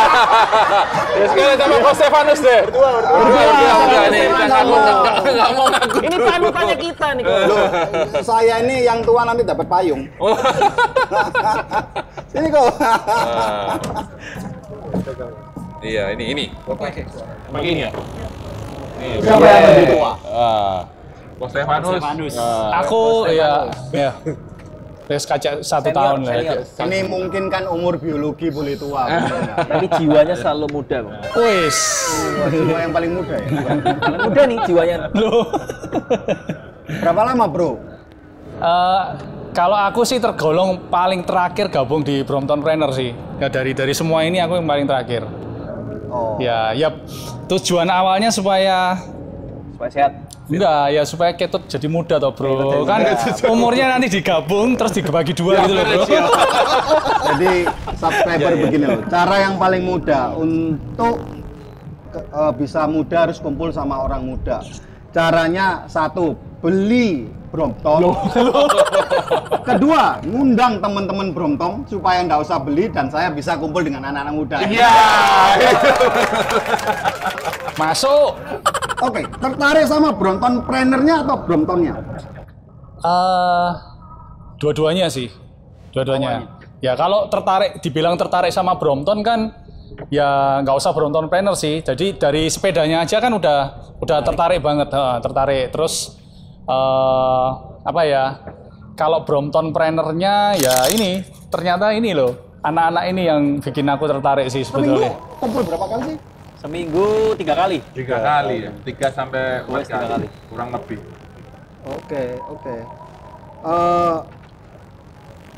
Ya 1.12 1.26
sekali 1.28 1.54
sama 1.58 1.76
Kok 1.82 1.94
Stefanus 1.98 2.40
deh. 2.40 2.62
Berdua, 2.70 2.90
berdua. 2.94 3.74
Berdua, 3.82 4.04
nih. 4.08 4.26
Stefanus. 4.30 4.84
Nggak 5.26 5.50
mau- 5.58 5.70
ngaku. 5.70 5.98
Ini 6.02 6.16
panutannya 6.22 6.76
kita 6.78 7.08
nih. 7.18 7.24
Loh, 7.26 7.66
saya 8.22 8.56
ini 8.62 8.76
yang 8.86 9.00
tua 9.02 9.22
nanti 9.26 9.42
dapat 9.42 9.66
payung. 9.66 10.02
Sini 12.32 12.48
kok. 12.48 12.66
Ah. 12.80 13.76
Iya, 15.82 16.04
ini 16.14 16.24
ini. 16.32 16.46
Pakai 16.64 17.02
ini 17.66 17.82
ya. 17.82 17.92
Siapa 19.20 19.42
yang 19.44 19.64
lebih 19.74 19.86
tua? 19.98 20.12
Ah. 20.30 20.80
Kok 21.42 21.50
Stefanus. 21.50 22.02
Ah. 22.38 22.86
Aku 22.86 23.26
ya, 23.28 23.66
ya. 23.90 24.12
Terus 25.12 25.28
kaca 25.28 25.60
satu 25.60 25.92
Senior, 25.92 26.00
tahun 26.00 26.20
lah. 26.24 26.34
senior. 26.40 26.88
Ini 26.88 27.00
mungkin 27.12 27.44
kan 27.52 27.68
umur 27.68 28.00
biologi 28.00 28.48
boleh 28.48 28.80
tua. 28.80 29.12
bener. 29.12 29.60
Tapi 29.60 29.86
jiwanya 30.00 30.36
selalu 30.40 30.66
muda. 30.72 30.98
Wis. 31.36 31.78
Wah, 32.40 32.48
jiwa 32.48 32.78
yang 32.80 32.94
paling 32.96 33.12
muda 33.12 33.36
ya. 33.36 33.48
Muda 34.24 34.42
nih 34.48 34.58
jiwanya. 34.64 34.96
Loh. 35.12 35.52
Berapa 37.04 37.22
lama 37.28 37.44
bro? 37.52 37.72
Eh, 38.64 39.04
kalau 39.52 39.76
aku 39.76 40.08
sih 40.08 40.16
tergolong 40.16 40.80
paling 40.88 41.28
terakhir 41.28 41.68
gabung 41.68 42.08
di 42.08 42.24
Brompton 42.24 42.64
Planner 42.64 42.96
sih. 42.96 43.12
Ya 43.44 43.52
dari 43.52 43.76
dari 43.76 43.92
semua 43.92 44.24
ini 44.24 44.40
aku 44.40 44.64
yang 44.64 44.68
paling 44.72 44.88
terakhir. 44.88 45.28
Oh. 46.08 46.40
Ya, 46.40 46.72
ya 46.72 46.88
tujuan 47.52 47.92
awalnya 47.92 48.32
supaya 48.32 48.96
Supaya 49.82 49.98
sehat. 49.98 50.14
enggak 50.46 50.86
ya 50.94 51.02
supaya 51.10 51.32
ketut 51.34 51.66
jadi 51.66 51.90
muda 51.90 52.22
toh 52.22 52.30
bro. 52.38 52.86
Kan 52.86 53.02
umurnya 53.50 53.98
nanti 53.98 54.14
digabung 54.14 54.78
terus 54.78 54.94
dibagi 54.94 55.34
dua 55.34 55.66
gitu 55.66 55.74
loh 55.74 55.86
bro. 55.90 56.06
Jadi 57.34 57.66
subscriber 57.98 58.54
begini 58.62 58.86
loh, 58.86 59.02
cara 59.10 59.42
yang 59.42 59.58
paling 59.58 59.82
mudah 59.82 60.38
untuk 60.38 61.18
ke- 62.14 62.26
eh, 62.30 62.52
bisa 62.62 62.86
muda 62.86 63.26
harus 63.26 63.42
kumpul 63.42 63.74
sama 63.74 64.06
orang 64.06 64.22
muda. 64.22 64.62
Caranya 65.10 65.90
satu, 65.90 66.38
beli 66.62 67.26
Brompton. 67.50 68.14
Kedua, 69.68 70.22
ngundang 70.24 70.78
teman-teman 70.78 71.34
Brompton 71.34 71.84
supaya 71.84 72.22
nggak 72.22 72.46
usah 72.46 72.62
beli 72.62 72.86
dan 72.88 73.10
saya 73.10 73.34
bisa 73.34 73.58
kumpul 73.58 73.82
dengan 73.82 74.08
anak-anak 74.08 74.36
muda. 74.38 74.56
Iya. 74.62 74.94
Masuk. 77.82 78.38
Oke, 79.02 79.22
tertarik 79.26 79.86
sama 79.90 80.14
Brompton 80.14 80.62
Plannernya 80.62 81.26
atau 81.26 81.36
Bromptonnya? 81.42 81.96
eh 83.02 83.70
dua-duanya 84.62 85.10
sih. 85.10 85.26
Dua-duanya. 85.90 86.62
Ya 86.86 86.94
kalau 86.94 87.26
tertarik 87.34 87.82
dibilang 87.82 88.14
tertarik 88.14 88.54
sama 88.54 88.78
Brompton 88.78 89.26
kan 89.26 89.58
ya 90.14 90.62
nggak 90.62 90.78
usah 90.78 90.94
Brompton 90.94 91.26
Planner 91.34 91.58
sih. 91.58 91.82
Jadi 91.82 92.22
dari 92.22 92.46
sepedanya 92.46 93.02
aja 93.02 93.18
kan 93.18 93.34
udah 93.34 93.60
udah 94.02 94.18
tertarik 94.22 94.62
banget, 94.62 94.94
ha, 94.94 95.18
tertarik. 95.18 95.74
Terus 95.74 96.18
eh 96.70 97.48
apa 97.82 98.02
ya? 98.06 98.26
Kalau 98.94 99.26
Brompton 99.26 99.74
Plannernya 99.74 100.62
ya 100.62 100.86
ini 100.94 101.26
ternyata 101.50 101.90
ini 101.90 102.14
loh 102.14 102.62
anak-anak 102.62 103.04
ini 103.10 103.22
yang 103.26 103.42
bikin 103.58 103.90
aku 103.90 104.06
tertarik 104.06 104.46
sih 104.54 104.62
sebetulnya. 104.62 105.10
kumpul 105.42 105.66
berapa 105.66 105.86
kali 105.90 106.14
sih? 106.14 106.18
Seminggu 106.62 107.34
tiga 107.42 107.58
kali. 107.58 107.82
Tiga 107.98 108.22
kali 108.22 108.70
ya. 108.70 108.72
Tiga 108.86 109.10
sampai 109.10 109.66
empat 109.66 109.82
tiga 109.90 110.06
kali. 110.14 110.28
Kurang 110.46 110.70
lebih. 110.78 111.02
Oke, 111.90 112.38
oke. 112.38 112.76
Eh, 113.66 114.18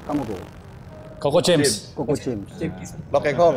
kamu 0.08 0.22
tuh, 0.24 0.39
Koko 1.20 1.39
James. 1.44 1.92
Koko 1.96 2.16
James. 2.16 2.48
Lokeng 3.12 3.36
Hong. 3.36 3.56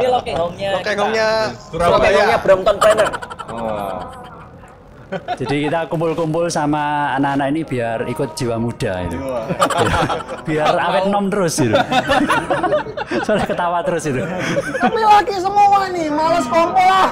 Ini 0.00 0.06
lokeng 0.12 0.36
home-nya. 0.36 0.70
Lokeng 0.76 0.96
kita. 0.96 1.02
Hongnya 1.04 1.28
Surabaya 1.56 2.36
Brompton 2.40 2.76
Planner. 2.80 3.08
Oh. 3.52 4.00
Jadi 5.10 5.56
kita 5.66 5.90
kumpul-kumpul 5.90 6.46
sama 6.46 7.14
anak-anak 7.18 7.46
ini 7.50 7.60
biar 7.66 7.98
ikut 8.06 8.38
jiwa 8.38 8.56
muda 8.62 9.02
itu. 9.06 9.18
biar 10.48 10.74
awet 10.78 11.04
nom 11.10 11.26
terus 11.26 11.58
itu. 11.58 11.74
Soalnya 13.26 13.46
ketawa 13.50 13.82
terus 13.82 14.06
itu. 14.06 14.22
Tapi 14.78 15.00
laki 15.02 15.36
semua 15.42 15.90
nih, 15.90 16.06
males 16.10 16.46
kumpul 16.46 16.86
lah. 16.86 17.08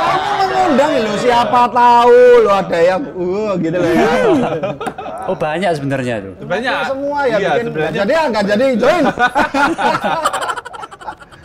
Kamu 0.00 0.30
mengundang 0.40 0.92
lo 1.04 1.14
siapa 1.20 1.62
tahu 1.68 2.20
lo 2.44 2.50
ada 2.54 2.78
yang 2.80 3.02
uh 3.12 3.52
gitu 3.60 3.76
loh 3.76 3.92
ya. 3.92 4.10
Oh 5.28 5.36
banyak 5.36 5.70
sebenarnya 5.76 6.14
itu. 6.24 6.30
Sebenarnya 6.40 6.72
semua 6.88 7.18
ya 7.28 7.36
iya, 7.36 7.50
bikin 7.54 7.64
sebenarnya 7.68 7.98
jadi 8.00 8.12
nggak 8.32 8.44
jadi 8.48 8.64
join. 8.80 9.04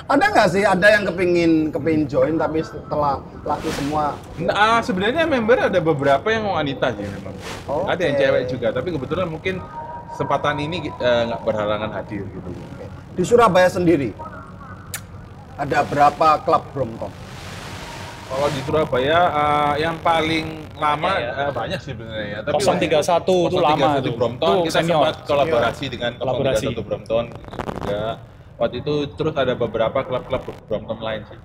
ada 0.05 0.25
nggak 0.29 0.47
sih 0.53 0.61
ada 0.61 0.87
yang 0.93 1.03
kepingin 1.03 1.73
kepingin 1.73 2.03
join 2.05 2.37
tapi 2.37 2.61
setelah 2.61 3.17
laki 3.41 3.69
semua 3.73 4.13
Nah, 4.37 4.77
sebenarnya 4.79 5.25
member 5.25 5.57
ada 5.57 5.79
beberapa 5.81 6.27
yang 6.29 6.45
wanita 6.45 6.93
sih 6.93 7.09
memang. 7.09 7.33
Oke. 7.65 7.85
Ada 7.89 8.01
yang 8.05 8.15
cewek 8.21 8.43
juga, 8.53 8.67
tapi 8.69 8.93
kebetulan 8.93 9.25
mungkin 9.25 9.57
kesempatan 10.13 10.55
ini 10.61 10.77
eh, 10.87 11.21
nggak 11.25 11.41
berhalangan 11.41 11.89
hadir 11.91 12.21
gitu. 12.23 12.49
di 13.15 13.23
Surabaya 13.23 13.65
sendiri 13.65 14.11
ada 15.55 15.87
berapa 15.87 16.43
klub 16.43 16.63
Brompton? 16.75 17.11
Kalau 18.25 18.47
di 18.51 18.61
Surabaya 18.61 19.19
eh, 19.31 19.73
yang 19.81 19.95
paling 20.03 20.67
lama 20.75 21.07
Banyak 21.15 21.23
ya. 21.23 21.31
eh, 21.39 21.51
banyak 21.55 21.79
sih 21.79 21.91
sebenarnya 21.95 22.25
ya. 22.27 22.39
Tapi 22.43 22.61
031 22.61 23.47
itu 23.49 23.57
lama 23.57 23.85
031 23.95 24.03
itu. 24.03 24.11
Brompton 24.13 24.55
kita 24.67 24.79
senior. 24.83 24.93
sempat 24.99 25.15
kolaborasi 25.23 25.85
dengan 25.89 26.11
Kolaborasi. 26.19 26.65
031 26.75 26.85
Brompton 26.87 27.23
juga. 27.81 28.03
Waktu 28.55 28.75
itu 28.79 28.93
terus 29.13 29.35
ada 29.35 29.51
beberapa 29.53 29.99
klub-klub 30.01 30.43
Brompton 30.65 30.99
lain 30.99 31.21
sih. 31.27 31.39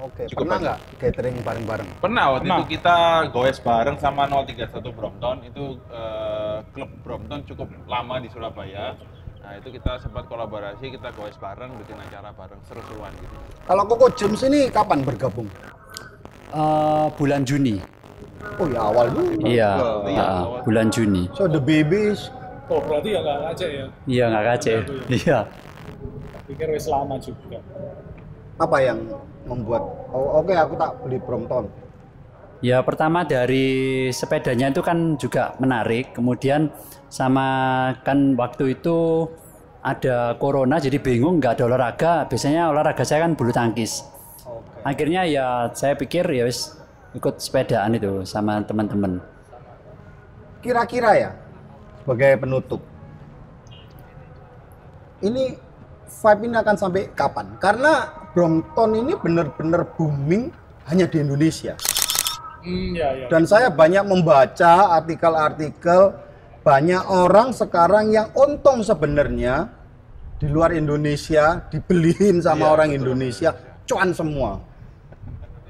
Oke, 0.00 0.24
Cukup 0.32 0.48
pernah 0.48 0.56
nggak 0.58 0.78
catering 0.96 1.36
bareng-bareng? 1.44 1.88
Pernah 2.00 2.24
waktu 2.32 2.48
Pernah. 2.48 2.56
itu 2.56 2.64
kita 2.72 2.96
goes 3.28 3.58
bareng 3.60 3.96
sama 3.96 4.24
031 4.24 4.96
Brompton 4.96 5.36
itu 5.44 5.64
eh, 5.92 6.58
klub 6.72 6.88
Brompton 7.04 7.40
cukup 7.44 7.68
lama 7.84 8.16
di 8.16 8.28
Surabaya. 8.28 8.96
Nah 9.40 9.52
itu 9.56 9.68
kita 9.70 10.00
sempat 10.00 10.24
kolaborasi, 10.24 10.88
kita 10.90 11.12
goes 11.12 11.36
bareng, 11.36 11.72
bikin 11.80 11.96
acara 11.98 12.32
bareng, 12.32 12.60
seru-seruan 12.64 13.12
gitu. 13.16 13.36
Kalau 13.64 13.84
Koko 13.84 14.08
James 14.10 14.40
ini 14.42 14.68
kapan 14.68 15.04
bergabung? 15.04 15.48
Eh, 16.50 17.06
bulan 17.14 17.44
Juni. 17.44 17.76
Oh 18.56 18.68
ya 18.68 18.80
awal 18.82 19.12
dulu. 19.12 19.24
Iya, 19.44 19.70
Oh, 19.76 20.08
iya, 20.08 20.20
ah, 20.20 20.40
awal. 20.48 20.60
bulan 20.64 20.88
Juni. 20.88 21.28
So 21.36 21.44
the 21.44 21.60
babies. 21.60 22.32
Oh 22.72 22.80
berarti 22.80 23.12
ya 23.12 23.20
nggak 23.20 23.36
ngajak 23.42 23.68
ya? 23.68 23.86
Iya 24.06 24.24
nggak 24.32 24.44
kace. 24.48 24.74
Iya. 25.12 25.38
Pikir 26.50 26.68
wis 26.74 26.90
lama 26.90 27.14
juga. 27.22 27.62
apa 28.60 28.76
yang 28.84 29.00
membuat 29.48 29.80
oh, 30.12 30.44
oke 30.44 30.52
aku 30.52 30.76
tak 30.76 30.92
beli 31.00 31.16
Brompton 31.16 31.64
Ya 32.60 32.84
pertama 32.84 33.24
dari 33.24 34.12
sepedanya 34.12 34.68
itu 34.68 34.84
kan 34.84 35.16
juga 35.16 35.56
menarik. 35.56 36.12
Kemudian 36.12 36.68
sama 37.08 37.48
kan 38.04 38.36
waktu 38.36 38.76
itu 38.76 39.24
ada 39.80 40.36
corona 40.36 40.76
jadi 40.76 41.00
bingung 41.00 41.40
nggak 41.40 41.56
ada 41.56 41.64
olahraga. 41.72 42.28
Biasanya 42.28 42.68
olahraga 42.68 43.00
saya 43.00 43.24
kan 43.24 43.32
bulu 43.32 43.48
tangkis. 43.48 44.04
Akhirnya 44.84 45.24
ya 45.24 45.72
saya 45.72 45.96
pikir 45.96 46.28
ya 46.28 46.44
wis 46.44 46.76
ikut 47.16 47.40
sepedaan 47.40 47.96
itu 47.96 48.28
sama 48.28 48.60
teman-teman. 48.60 49.24
kira-kira 50.60 51.16
ya 51.16 51.30
sebagai 52.04 52.36
penutup 52.36 52.84
ini 55.24 55.56
vibe 56.10 56.42
ini 56.50 56.56
akan 56.58 56.76
sampai 56.76 57.02
kapan 57.14 57.46
karena 57.56 58.10
Brompton 58.34 58.90
ini 58.98 59.12
benar-benar 59.14 59.86
booming 59.94 60.50
hanya 60.90 61.06
di 61.06 61.22
Indonesia 61.22 61.74
Hmm, 62.60 62.92
ya, 62.92 63.08
ya. 63.16 63.26
dan 63.32 63.48
saya 63.48 63.72
banyak 63.72 64.04
membaca 64.04 65.00
artikel-artikel 65.00 66.12
banyak 66.60 67.00
orang 67.08 67.56
sekarang 67.56 68.12
yang 68.12 68.28
untung 68.36 68.84
sebenarnya 68.84 69.72
di 70.36 70.44
luar 70.44 70.76
Indonesia 70.76 71.64
dibeliin 71.72 72.44
sama 72.44 72.68
Iya, 72.68 72.72
orang 72.76 72.88
betul. 72.92 73.00
Indonesia 73.00 73.50
cuan 73.88 74.12
semua 74.12 74.60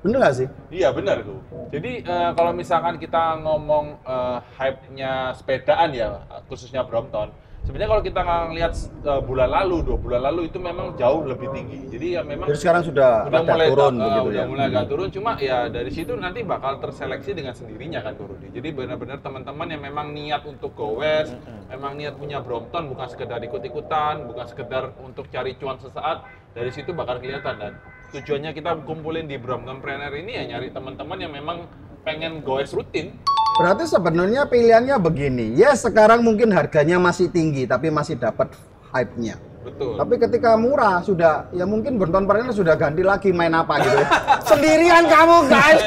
bener 0.03 0.19
gak 0.19 0.35
sih 0.35 0.49
Iya 0.75 0.91
benar 0.91 1.23
tuh. 1.23 1.39
Jadi 1.71 2.03
eh, 2.03 2.31
kalau 2.35 2.51
misalkan 2.51 2.99
kita 2.99 3.39
ngomong 3.39 3.95
eh, 4.03 4.39
hype-nya 4.59 5.31
sepedaan 5.39 5.95
ya, 5.95 6.27
khususnya 6.51 6.83
Brompton, 6.83 7.31
sebenarnya 7.65 7.91
kalau 7.91 8.03
kita 8.05 8.21
ngelihat 8.25 8.73
uh, 9.07 9.23
bulan 9.25 9.49
lalu, 9.49 9.77
dua 9.87 9.99
bulan 10.01 10.21
lalu 10.29 10.53
itu 10.53 10.59
memang 10.61 10.97
jauh 10.97 11.23
lebih 11.25 11.49
tinggi. 11.55 11.79
Jadi 11.91 12.07
ya 12.19 12.23
memang 12.27 12.47
Jadi 12.51 12.61
sekarang 12.61 12.83
sudah 12.85 13.29
udah 13.29 13.41
rada 13.41 13.53
mulai 13.55 13.69
turun 13.73 13.95
uh, 13.95 14.05
begitu 14.05 14.29
udah 14.29 14.43
ya. 14.43 14.45
mulai 14.51 14.67
agak 14.69 14.85
turun. 14.91 15.09
Cuma 15.09 15.31
ya 15.41 15.59
dari 15.71 15.91
situ 15.91 16.13
nanti 16.17 16.41
bakal 16.45 16.81
terseleksi 16.81 17.31
dengan 17.33 17.55
sendirinya 17.57 18.01
kan 18.05 18.15
turun 18.19 18.41
jadi 18.51 18.69
benar-benar 18.75 19.23
teman-teman 19.23 19.67
yang 19.71 19.83
memang 19.87 20.11
niat 20.11 20.43
untuk 20.43 20.75
go 20.75 20.99
west 20.99 21.39
memang 21.71 21.95
niat 21.95 22.19
punya 22.19 22.43
Brompton 22.43 22.91
bukan 22.91 23.07
sekedar 23.07 23.39
ikut-ikutan 23.41 24.27
bukan 24.27 24.47
sekedar 24.51 24.91
untuk 25.01 25.31
cari 25.31 25.55
cuan 25.57 25.79
sesaat 25.79 26.27
dari 26.51 26.71
situ 26.75 26.91
bakal 26.91 27.23
kelihatan. 27.23 27.57
Dan 27.57 27.73
tujuannya 28.11 28.51
kita 28.51 28.83
kumpulin 28.83 29.31
di 29.31 29.39
Brompton 29.39 29.79
Planner 29.79 30.11
ini 30.19 30.35
ya 30.35 30.43
nyari 30.57 30.75
teman-teman 30.75 31.19
yang 31.23 31.33
memang 31.33 31.71
pengen 32.05 32.41
go 32.41 32.59
west 32.59 32.73
rutin 32.73 33.17
Berarti 33.61 33.85
sebenarnya 33.85 34.49
pilihannya 34.49 34.97
begini. 34.97 35.53
Ya 35.53 35.77
sekarang 35.77 36.25
mungkin 36.25 36.49
harganya 36.49 36.97
masih 36.97 37.29
tinggi 37.29 37.69
tapi 37.69 37.93
masih 37.93 38.17
dapat 38.17 38.49
hype-nya. 38.89 39.37
betul 39.61 39.93
Tapi 40.01 40.17
ketika 40.17 40.57
murah 40.57 41.05
sudah 41.05 41.53
ya 41.53 41.69
mungkin 41.69 42.01
Bonton 42.01 42.25
Partner 42.25 42.49
sudah 42.49 42.81
ganti 42.81 43.05
lagi 43.05 43.29
main 43.29 43.53
apa 43.53 43.77
gitu. 43.85 44.01
Sendirian 44.49 45.05
kamu 45.05 45.45
guys. 45.53 45.83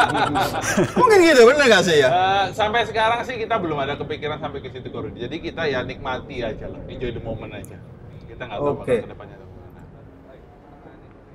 mungkin 1.04 1.18
gitu 1.20 1.44
bener 1.44 1.68
gak 1.68 1.84
sih 1.84 2.00
ya? 2.00 2.08
Eh, 2.08 2.44
sampai 2.56 2.88
sekarang 2.88 3.20
sih 3.28 3.36
kita 3.36 3.60
belum 3.60 3.76
ada 3.84 4.00
kepikiran 4.00 4.40
sampai 4.40 4.64
ke 4.64 4.72
situ 4.72 4.88
Koro. 4.88 5.12
Jadi 5.12 5.36
kita 5.44 5.68
ya 5.68 5.84
nikmati 5.84 6.40
aja 6.40 6.64
lah, 6.72 6.80
enjoy 6.88 7.12
the 7.12 7.20
moment 7.20 7.52
aja. 7.52 7.76
Kita 8.24 8.48
nggak 8.48 8.56
tahu 8.56 8.72
bakal 8.80 8.96
ke 8.96 9.08
depannya 9.12 9.36
tuh 9.36 9.48
gimana. 9.52 9.80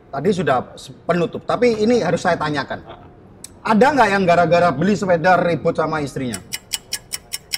Tadi 0.09 0.29
sudah 0.33 0.57
penutup, 1.05 1.41
tapi 1.45 1.77
ini 1.77 2.01
harus 2.01 2.25
saya 2.25 2.41
tanyakan. 2.41 3.04
Ada 3.65 3.97
nggak 3.97 4.09
yang 4.13 4.23
gara-gara 4.29 4.69
beli 4.69 4.93
sepeda 4.93 5.41
ribut 5.41 5.73
sama 5.73 5.97
istrinya? 5.97 6.37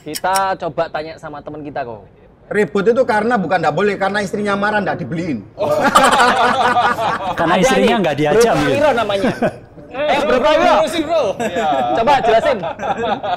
Kita 0.07 0.55
coba 0.55 0.87
tanya 0.87 1.19
sama 1.19 1.43
teman 1.43 1.59
kita 1.67 1.83
kok. 1.83 2.07
Ribut 2.47 2.87
itu 2.87 3.03
karena 3.03 3.35
bukan 3.35 3.59
nggak 3.59 3.75
boleh, 3.75 3.99
karena 3.99 4.23
istrinya 4.23 4.55
marah 4.55 4.79
nggak 4.79 5.03
dibeliin. 5.03 5.43
Karena 7.37 7.59
Ada 7.59 7.63
istrinya 7.67 7.95
nggak 7.99 8.15
Bro 8.15 8.23
diajak. 8.23 8.55
Hero 8.55 8.89
namanya. 8.95 9.31
Eh, 9.91 10.19
Bro 10.23 10.39
Hero. 10.47 11.23
Coba 11.99 12.13
jelasin. 12.23 12.57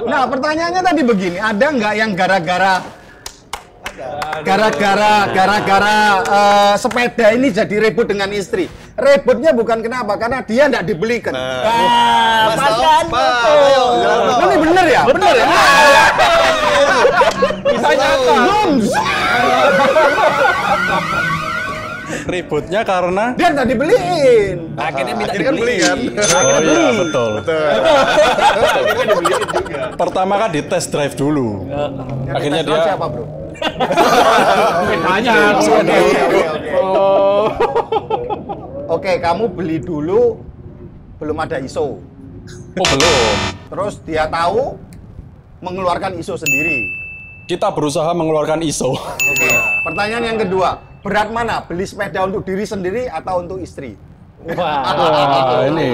Nah 0.06 0.22
pertanyaannya 0.30 0.83
tadi 0.87 1.02
begini, 1.02 1.38
ada 1.42 1.66
nggak 1.74 1.94
yang 1.98 2.11
gara-gara 2.14 2.78
gara-gara 4.44 5.14
gara-gara 5.30 5.96
eh, 6.24 6.74
sepeda 6.80 7.26
ini 7.36 7.48
jadi 7.52 7.74
ribut 7.88 8.06
dengan 8.08 8.30
istri? 8.32 8.68
Ributnya 9.00 9.56
bukan 9.56 9.80
kenapa, 9.80 10.12
karena 10.20 10.44
dia 10.44 10.68
nggak 10.68 10.84
dibelikan. 10.84 11.32
Ah, 11.32 12.52
Mas 12.52 12.58
pas 12.60 12.74
Tom, 12.76 12.84
kan? 12.84 13.04
Betul. 13.08 13.92
Ini 14.44 14.56
bener 14.60 14.86
ya? 14.92 15.02
Bener 15.08 15.32
ya? 15.32 15.46
Bisa 17.64 17.88
nyata. 17.96 18.34
Ributnya 22.27 22.81
karena 22.83 23.35
Dia 23.35 23.49
nggak 23.55 23.68
dibeliin. 23.70 24.57
Akhirnya 24.77 25.14
minta 25.14 25.33
Akhirnya 25.33 25.49
kan 25.51 25.57
beli 25.59 25.77
kan? 25.79 25.99
Oh 26.31 26.61
iya 26.62 26.90
betul. 26.96 27.33
Pertama 29.96 30.35
kan 30.40 30.51
di 30.53 30.62
test 30.64 30.88
drive 30.90 31.14
dulu. 31.14 31.66
Akhirnya 32.31 32.62
Terus 32.62 32.79
dia 32.79 32.88
siapa 32.92 33.07
bro? 33.11 33.25
Banyak. 35.05 35.53
Oke, 35.61 35.73
oke, 35.77 36.01
oke, 36.25 36.40
oke. 36.49 36.70
Oke, 38.90 39.12
kamu 39.23 39.44
beli 39.55 39.79
dulu 39.79 40.42
belum 41.23 41.37
ada 41.38 41.62
ISO. 41.62 42.01
oh 42.75 42.87
belum. 42.96 43.37
Terus 43.70 43.94
dia 44.03 44.27
tahu 44.27 44.75
mengeluarkan 45.62 46.16
ISO 46.18 46.35
sendiri. 46.35 46.88
Kita 47.46 47.70
berusaha 47.70 48.11
mengeluarkan 48.16 48.64
ISO. 48.66 48.96
Oke. 48.96 49.51
Pertanyaan 49.87 50.25
yang 50.35 50.38
kedua, 50.40 50.81
berat 51.00 51.28
mana? 51.32 51.64
Beli 51.64 51.84
sepeda 51.88 52.24
untuk 52.24 52.44
diri 52.44 52.64
sendiri 52.64 53.08
atau 53.08 53.40
untuk 53.44 53.58
istri? 53.60 53.96
Wah 54.56 54.96
ini. 55.68 55.88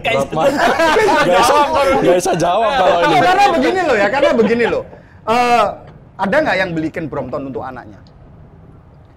Berat 0.00 0.28
mana? 0.32 0.56
Gak 0.56 1.40
bisa, 1.40 1.56
gak 2.00 2.16
bisa 2.20 2.32
jawab 2.36 2.70
kalau 2.76 2.96
ini. 3.04 3.16
Oh, 3.16 3.20
karena 3.24 3.44
begini 3.52 3.80
loh 3.84 3.96
ya, 3.96 4.08
karena 4.12 4.30
begini 4.36 4.64
loh. 4.68 4.84
Eh, 5.26 5.64
ada 6.16 6.36
nggak 6.40 6.56
yang 6.56 6.70
belikan 6.72 7.04
Brompton 7.08 7.52
untuk 7.52 7.60
anaknya? 7.60 8.00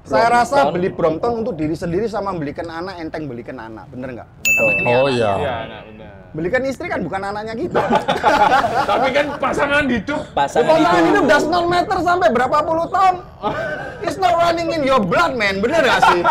Saya 0.04 0.28
rasa 0.32 0.72
beli 0.72 0.90
Brompton 0.90 1.44
untuk 1.44 1.54
diri 1.54 1.76
sendiri 1.76 2.08
sama 2.08 2.32
belikan 2.34 2.66
anak 2.66 2.98
enteng 2.98 3.28
belikan 3.28 3.60
anak, 3.60 3.86
bener 3.92 4.10
nggak? 4.16 4.28
Oh 4.88 5.06
anak. 5.06 5.14
iya. 5.14 5.32
Iya, 5.38 5.56
benar. 5.86 6.12
Belikan 6.30 6.62
istri 6.62 6.86
kan 6.86 7.02
bukan 7.02 7.22
anaknya 7.26 7.58
kita. 7.58 7.82
Tapi 8.90 9.08
kan 9.10 9.26
pasangan 9.42 9.86
hidup 9.90 10.22
Pasangan 10.30 10.78
Pasangan 10.78 11.02
itu. 11.02 11.08
hidup 11.10 11.24
does 11.26 11.46
not 11.50 11.66
matter 11.66 12.00
sampai 12.06 12.30
berapa 12.30 12.58
puluh 12.62 12.88
tahun. 12.90 13.16
It's 14.06 14.20
not 14.20 14.36
running 14.36 14.72
in 14.76 14.84
your 14.84 15.00
blood, 15.00 15.36
man. 15.36 15.64
Bener 15.64 15.80
gak 15.84 16.02
sih? 16.12 16.22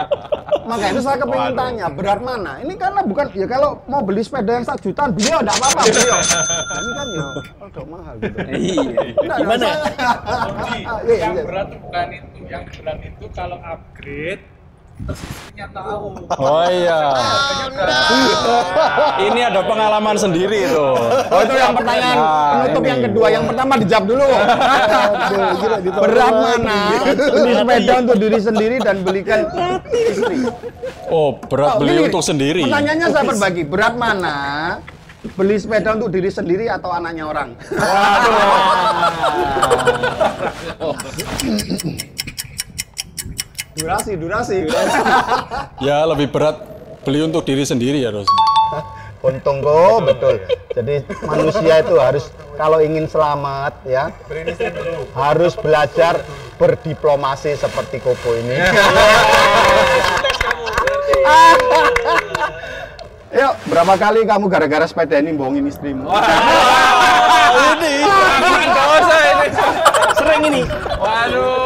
Makanya 0.68 0.92
itu 0.96 1.02
saya 1.04 1.16
kepingin 1.20 1.52
Waduh. 1.52 1.60
tanya, 1.60 1.86
berat 1.92 2.20
mana? 2.24 2.52
Ini 2.64 2.74
karena 2.80 3.00
bukan, 3.04 3.26
ya 3.36 3.44
kalau 3.44 3.84
mau 3.84 4.00
beli 4.00 4.24
sepeda 4.24 4.56
yang 4.56 4.64
satu 4.64 4.80
jutaan, 4.88 5.12
beliau 5.12 5.44
enggak 5.44 5.60
apa-apa, 5.60 5.82
beliau. 5.92 6.20
Ini 6.80 6.90
kan 6.94 7.06
ya, 7.10 7.26
agak 7.60 7.84
mahal 7.84 8.14
gitu. 8.16 8.38
Iya. 8.48 9.36
Gimana? 9.36 9.66
Jadi, 9.68 10.78
Iya, 11.04 11.16
yang 11.20 11.34
iya. 11.36 11.44
berat 11.44 11.66
tuh 11.68 11.78
bukan 11.84 12.06
itu, 12.16 12.40
yang 12.48 12.64
berat 12.64 12.98
itu 13.04 13.24
kalau 13.36 13.58
upgrade. 13.60 14.42
Oh 16.38 16.64
iya. 16.70 17.00
Ini 19.28 19.40
ada 19.50 19.60
pengalaman 19.66 20.16
sendiri 20.16 20.70
itu. 20.70 20.86
Oh 21.28 21.40
itu 21.42 21.54
yang 21.54 21.74
pertanyaan 21.74 22.16
Nah, 22.16 22.50
penutup 22.62 22.84
yang 22.86 23.00
kedua, 23.02 23.26
yang 23.28 23.44
pertama 23.44 23.72
dijawab 23.76 24.04
dulu. 24.06 24.24
Berat 26.06 26.34
mana? 26.34 26.78
Beli 27.10 27.52
sepeda 27.58 27.92
untuk 28.00 28.16
diri 28.22 28.38
sendiri 28.40 28.76
dan 28.80 28.96
belikan 29.02 29.40
istri. 29.92 30.46
Oh 31.10 31.36
berat 31.42 31.76
Oh, 31.76 31.78
beli 31.82 31.92
gini, 31.98 32.06
untuk 32.08 32.22
sendiri. 32.22 32.62
Pertanyaannya 32.64 33.08
saya 33.10 33.24
berbagi, 33.26 33.62
berat 33.66 33.94
mana? 33.98 34.36
Beli 35.34 35.56
sepeda 35.58 35.96
untuk 35.98 36.12
diri 36.12 36.30
sendiri 36.30 36.70
atau 36.70 36.94
anaknya 36.94 37.24
orang? 37.26 37.48
durasi, 43.74 44.16
durasi. 44.16 44.56
Ya 45.86 46.06
lebih 46.06 46.30
berat 46.30 46.62
beli 47.02 47.20
untuk 47.26 47.44
diri 47.44 47.66
sendiri 47.66 48.00
ya 48.00 48.14
Ros. 48.14 48.26
Untung 49.24 49.64
kok, 49.64 50.04
betul. 50.04 50.36
Jadi 50.76 51.00
manusia 51.24 51.80
itu 51.80 51.96
harus 51.96 52.28
kalau 52.60 52.76
ingin 52.84 53.08
selamat 53.08 53.72
ya, 53.88 54.12
harus 55.16 55.56
belajar 55.56 56.20
berdiplomasi 56.60 57.56
seperti 57.56 58.04
Koko 58.04 58.36
ini. 58.36 58.60
Yuk, 63.34 63.54
berapa 63.66 63.94
kali 63.98 64.22
kamu 64.28 64.46
gara-gara 64.46 64.86
sepeda 64.86 65.18
ini 65.18 65.34
bohongin 65.34 65.66
istrimu? 65.66 66.06
Enggak 68.60 68.86
usah 69.00 69.20
ini. 69.24 69.48
Sering 70.14 70.42
ini. 70.52 70.62
Waduh. 71.00 71.63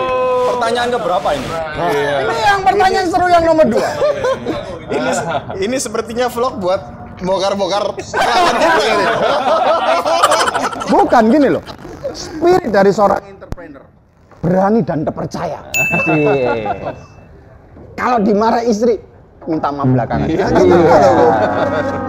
Pertanyaan 0.69 0.93
ke 0.93 1.01
berapa 1.01 1.29
ini? 1.33 1.49
Ini 2.29 2.37
yang 2.45 2.61
pertanyaan 2.61 3.07
seru 3.09 3.25
yang 3.33 3.45
nomor 3.49 3.65
dua. 3.73 3.89
Ini 5.01 5.11
ini 5.65 5.77
sepertinya 5.81 6.29
vlog 6.29 6.61
buat 6.61 6.77
bongkar-bongkar 7.25 7.97
ini. 7.97 8.05
Bukan 10.93 11.25
gini 11.33 11.49
loh. 11.57 11.65
Spirit 12.13 12.69
dari 12.69 12.93
seorang 12.93 13.17
entrepreneur 13.25 13.81
berani 14.45 14.85
dan 14.85 15.09
terpercaya. 15.09 15.65
Kalau 17.97 18.21
dimarah 18.21 18.61
istri 18.61 19.01
minta 19.47 19.69
maaf 19.71 19.87
belakangan. 19.87 20.27
Ya, 20.27 20.47
gitu. 20.51 20.77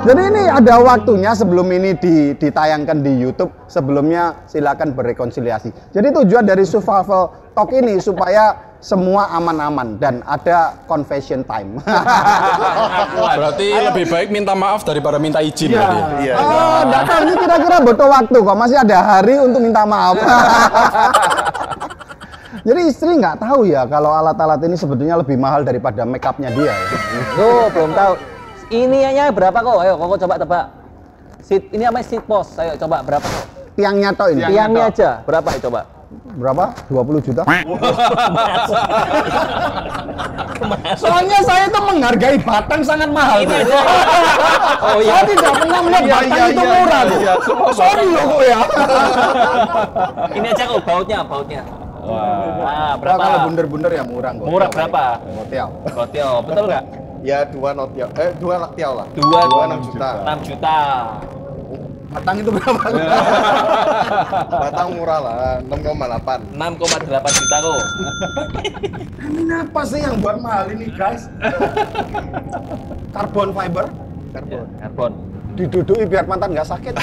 Jadi 0.03 0.21
ini 0.27 0.43
ada 0.47 0.73
waktunya 0.79 1.31
sebelum 1.31 1.67
ini 1.69 1.93
di- 1.93 2.33
ditayangkan 2.33 2.99
di 2.99 3.13
YouTube. 3.15 3.51
Sebelumnya 3.67 4.43
silakan 4.43 4.91
berrekonsiliasi. 4.91 5.93
Jadi 5.93 6.07
tujuan 6.15 6.43
dari 6.43 6.65
survival 6.65 7.29
talk 7.53 7.69
ini 7.71 7.99
supaya 7.99 8.55
semua 8.79 9.27
aman-aman 9.29 9.99
dan 9.99 10.23
ada 10.23 10.71
confession 10.87 11.43
time. 11.43 11.83
Berarti 13.37 13.67
lebih 13.67 14.07
baik 14.07 14.31
minta 14.31 14.55
maaf 14.55 14.87
daripada 14.87 15.19
minta 15.19 15.43
izin 15.43 15.75
Iya. 15.75 15.83
berarti 15.83 16.23
ya? 16.23 16.35
Oh, 16.39 16.79
enggak 16.87 17.03
tahu 17.03 17.19
ini 17.21 17.33
kira-kira 17.35 17.77
butuh 17.83 18.07
waktu 18.07 18.37
kok. 18.39 18.55
Masih 18.55 18.77
ada 18.79 18.97
hari 19.03 19.35
untuk 19.35 19.59
minta 19.59 19.83
maaf. 19.83 20.15
Jadi 22.69 22.85
istri 22.85 23.17
nggak 23.17 23.41
tahu 23.41 23.65
ya 23.65 23.89
kalau 23.89 24.13
alat-alat 24.13 24.61
ini 24.61 24.77
sebetulnya 24.77 25.17
lebih 25.17 25.41
mahal 25.41 25.65
daripada 25.65 26.05
make 26.05 26.21
upnya 26.21 26.53
dia. 26.53 26.69
Ya. 26.69 26.75
Tuh, 27.33 27.65
belum 27.73 27.97
tahu. 27.97 28.13
Ininya 28.69 29.25
berapa 29.33 29.57
kok? 29.57 29.81
Ayo, 29.81 29.97
kok 29.97 30.21
coba 30.29 30.35
tebak. 30.37 30.65
Seat, 31.41 31.65
ini 31.73 31.89
apa 31.89 32.05
seat 32.05 32.21
post? 32.29 32.53
Ayo 32.61 32.77
coba 32.77 33.01
berapa 33.01 33.25
kok? 33.25 33.45
Tiangnya 33.73 34.13
toh 34.13 34.29
ini. 34.29 34.45
Tiangnya 34.45 34.85
aja. 34.85 35.25
Berapa 35.25 35.49
ya 35.57 35.59
coba? 35.65 35.81
berapa? 36.09 36.73
20 36.89 37.21
juta? 37.21 37.41
Soalnya 40.97 41.37
saya 41.45 41.69
itu 41.69 41.79
menghargai 41.81 42.37
batang 42.41 42.81
sangat 42.85 43.09
mahal. 43.09 43.45
Ini. 43.45 43.57
Oh 44.79 45.03
iya. 45.03 45.11
Saya 45.11 45.23
tidak 45.27 45.53
pernah 45.59 45.79
melihat 45.83 46.03
Iya, 46.07 46.15
batang 46.15 46.31
iya, 46.31 46.45
itu 46.47 46.63
iya, 46.63 46.71
murah. 46.71 47.03
iya, 47.03 47.17
iya. 47.19 47.33
Sorry 47.75 48.05
loh 48.07 48.23
kok 48.31 48.41
ya. 48.47 48.59
Ini 50.39 50.47
aja 50.55 50.63
kok 50.71 50.81
bautnya, 50.87 51.19
bautnya. 51.19 51.61
Wah, 52.09 52.25
Nah, 52.59 52.93
berapa? 52.97 53.19
kalau 53.19 53.37
bunder-bunder 53.45 53.91
ya 53.91 54.03
murah. 54.03 54.31
Gotiau. 54.33 54.49
Murah 54.49 54.67
berapa? 54.67 55.03
Gotiau. 55.37 55.69
Gotio, 55.87 56.29
betul 56.43 56.63
nggak? 56.67 56.83
Ya 57.19 57.43
dua 57.43 57.69
notiau, 57.73 58.07
eh 58.15 58.31
dua 58.35 58.55
laktiau 58.59 58.91
lah. 58.95 59.07
Dua, 59.11 59.39
dua 59.45 59.63
enam 59.65 59.79
juta. 59.81 60.09
6 60.33 60.47
juta. 60.47 60.77
Batang 62.09 62.41
itu 62.41 62.49
berapa? 62.49 62.81
Batang 64.63 64.87
murah 64.95 65.19
lah, 65.19 65.35
6,8. 65.61 66.57
6,8 66.57 67.37
juta 67.37 67.55
kok. 67.59 67.79
Ini 69.21 69.53
apa 69.59 69.81
sih 69.85 69.99
yang 69.99 70.17
buat 70.17 70.41
mahal 70.41 70.73
ini 70.73 70.89
guys? 70.89 71.29
Carbon 73.11 73.49
fiber 73.51 73.85
Ya, 74.45 74.61
karbon. 74.79 75.11
diduduki 75.53 76.05
biar 76.05 76.23
mantan 76.23 76.53
nggak 76.53 76.65
sakit. 76.67 76.93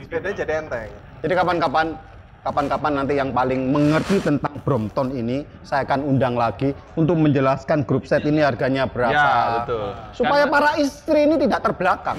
Sepeda 0.00 0.28
jadi 0.30 0.52
enteng. 0.60 0.90
Jadi 1.20 1.32
kapan-kapan 1.32 1.86
kapan-kapan 2.40 2.92
nanti 2.96 3.20
yang 3.20 3.36
paling 3.36 3.68
mengerti 3.68 4.16
tentang 4.24 4.56
Brompton 4.64 5.12
ini 5.12 5.44
saya 5.60 5.84
akan 5.84 6.00
undang 6.08 6.40
lagi 6.40 6.72
untuk 6.96 7.20
menjelaskan 7.20 7.84
grup 7.84 8.08
set 8.08 8.24
ini 8.24 8.40
harganya 8.40 8.88
berapa. 8.88 9.12
Ya, 9.12 9.28
betul. 9.60 9.86
Supaya 10.16 10.44
para 10.48 10.76
istri 10.80 11.28
ini 11.28 11.36
tidak 11.36 11.60
terbelakang. 11.60 12.16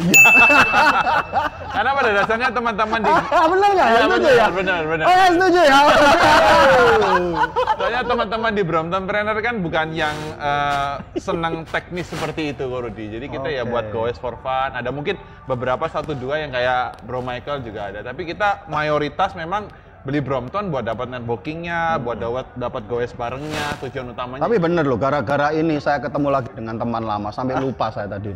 Karena 1.75 1.91
pada 1.95 2.09
dasarnya 2.13 2.49
teman-teman 2.51 2.99
di 3.01 3.09
Ah, 3.11 3.47
benar 3.53 3.69
nggak? 3.73 3.87
Iya, 3.87 4.01
Setuju 4.01 4.11
benar, 4.13 4.33
ya? 4.35 4.47
benar, 4.51 4.81
benar. 4.85 5.05
Oh, 5.07 5.13
ya, 5.13 5.25
setuju 5.31 5.59
ya. 5.61 5.79
Soalnya 7.81 8.01
teman-teman 8.05 8.51
di 8.53 8.63
Brompton 8.65 9.03
Trainer 9.09 9.37
kan 9.41 9.55
bukan 9.63 9.87
yang 9.95 10.15
eh, 10.37 10.93
senang 11.17 11.65
teknis 11.65 12.11
seperti 12.11 12.53
itu, 12.53 12.63
Ko 12.69 12.85
Rudi. 12.85 13.09
Jadi 13.09 13.25
kita 13.25 13.47
ya 13.49 13.63
Oke. 13.65 13.71
buat 13.73 13.85
goes 13.89 14.17
for 14.21 14.37
fun. 14.43 14.75
Ada 14.77 14.93
mungkin 14.93 15.17
beberapa 15.49 15.87
satu 15.89 16.13
dua 16.13 16.43
yang 16.43 16.51
kayak 16.53 17.01
Bro 17.07 17.25
Michael 17.25 17.65
juga 17.65 17.89
ada. 17.89 18.05
Tapi 18.05 18.21
kita 18.27 18.67
mayoritas 18.69 19.33
memang 19.33 19.71
beli 20.01 20.19
Brompton 20.19 20.73
buat 20.73 20.81
dapat 20.85 21.13
netbookingnya, 21.13 22.01
buat 22.01 22.17
dapat 22.17 22.45
dapat 22.57 22.83
goes 22.89 23.13
barengnya. 23.13 23.77
Tujuan 23.85 24.13
utamanya. 24.13 24.41
Tapi 24.41 24.57
bener 24.57 24.83
loh, 24.85 24.97
gara-gara 24.97 25.53
ini 25.53 25.77
saya 25.77 26.01
ketemu 26.01 26.27
lagi 26.33 26.49
dengan 26.57 26.75
teman 26.81 27.03
lama 27.05 27.29
sampai 27.29 27.61
lupa 27.61 27.93
saya 27.93 28.09
tadi. 28.09 28.33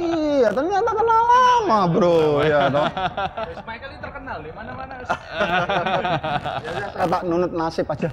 iya, 0.00 0.48
ternyata 0.48 0.90
kenal 0.96 1.22
lama, 1.28 1.78
Bro. 1.92 2.44
Ya, 2.46 2.72
toh. 2.72 2.86
Michael 3.68 3.90
ini 3.92 4.00
terkenal 4.00 4.36
di 4.40 4.50
mana-mana. 4.56 4.94
Saya 6.94 7.06
tak 7.06 7.22
nunut 7.28 7.52
nasib 7.52 7.86
aja. 7.92 8.08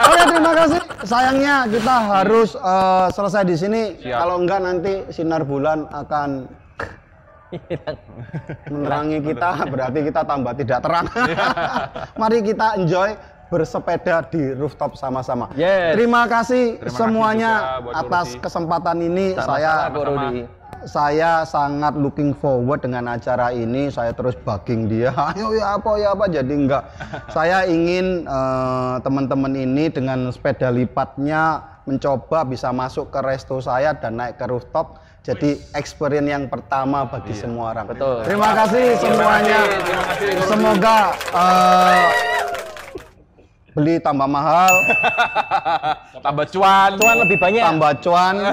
Oke, 0.00 0.22
terima 0.28 0.52
kasih. 0.56 0.80
Sayangnya 1.04 1.54
kita 1.68 1.94
harus 2.08 2.50
eh, 2.56 3.06
selesai 3.12 3.42
di 3.44 3.56
sini. 3.58 3.82
Siap. 4.00 4.18
Kalau 4.24 4.36
enggak 4.40 4.60
nanti 4.64 4.92
sinar 5.12 5.44
bulan 5.44 5.84
akan 5.92 6.61
menerangi 8.72 9.18
kita, 9.20 9.50
berarti 9.68 9.98
kita 10.08 10.20
tambah 10.24 10.52
tidak 10.56 10.78
terang. 10.80 11.06
Mari 12.20 12.38
kita 12.44 12.80
enjoy 12.80 13.10
bersepeda 13.52 14.24
di 14.32 14.56
rooftop 14.56 14.96
sama-sama. 14.96 15.52
Yes. 15.52 15.92
Terima 15.92 16.24
kasih 16.24 16.80
Terima 16.80 16.88
kasih 16.88 16.96
semuanya 16.96 17.52
buat 17.84 17.94
atas 18.00 18.26
Rudy. 18.32 18.40
kesempatan 18.40 18.96
ini. 19.04 19.26
saya 19.36 19.92
Sama-sama. 19.92 20.28
saya 20.82 21.46
sangat 21.46 21.94
looking 21.94 22.32
forward 22.32 22.80
dengan 22.80 23.12
acara 23.12 23.52
ini. 23.52 23.92
Saya 23.92 24.16
terus 24.16 24.34
bugging 24.40 24.88
dia. 24.88 25.12
Ayo 25.36 25.52
ya 25.52 25.76
apa 25.76 26.00
ya 26.00 26.16
apa. 26.16 26.24
Jadi 26.32 26.54
enggak. 26.56 26.88
saya 27.36 27.68
ingin 27.68 28.24
eh, 28.24 28.94
teman-teman 29.04 29.52
ini 29.52 29.92
dengan 29.92 30.32
sepeda 30.32 30.72
lipatnya 30.72 31.60
mencoba 31.84 32.48
bisa 32.48 32.72
masuk 32.72 33.12
ke 33.12 33.20
resto 33.20 33.60
saya 33.60 33.92
dan 33.92 34.16
naik 34.16 34.40
ke 34.40 34.48
rooftop. 34.48 34.96
Jadi 35.22 35.54
experience 35.78 36.26
yang 36.26 36.50
pertama 36.50 37.06
bagi 37.06 37.30
semua 37.30 37.70
orang. 37.70 37.86
Betul. 37.94 38.26
Terima 38.26 38.50
kasih 38.58 38.98
semuanya. 38.98 39.58
Terima 39.78 40.02
kasih. 40.10 40.30
Semoga 40.50 40.98
eh, 41.30 42.06
beli 43.70 43.94
tambah 44.02 44.26
mahal, 44.26 44.74
Tambah 46.26 46.46
cuan. 46.50 46.90
Cuan 46.98 47.16
lebih 47.22 47.38
banyak. 47.38 47.62
tambah 47.62 47.92
cuan. 48.02 48.34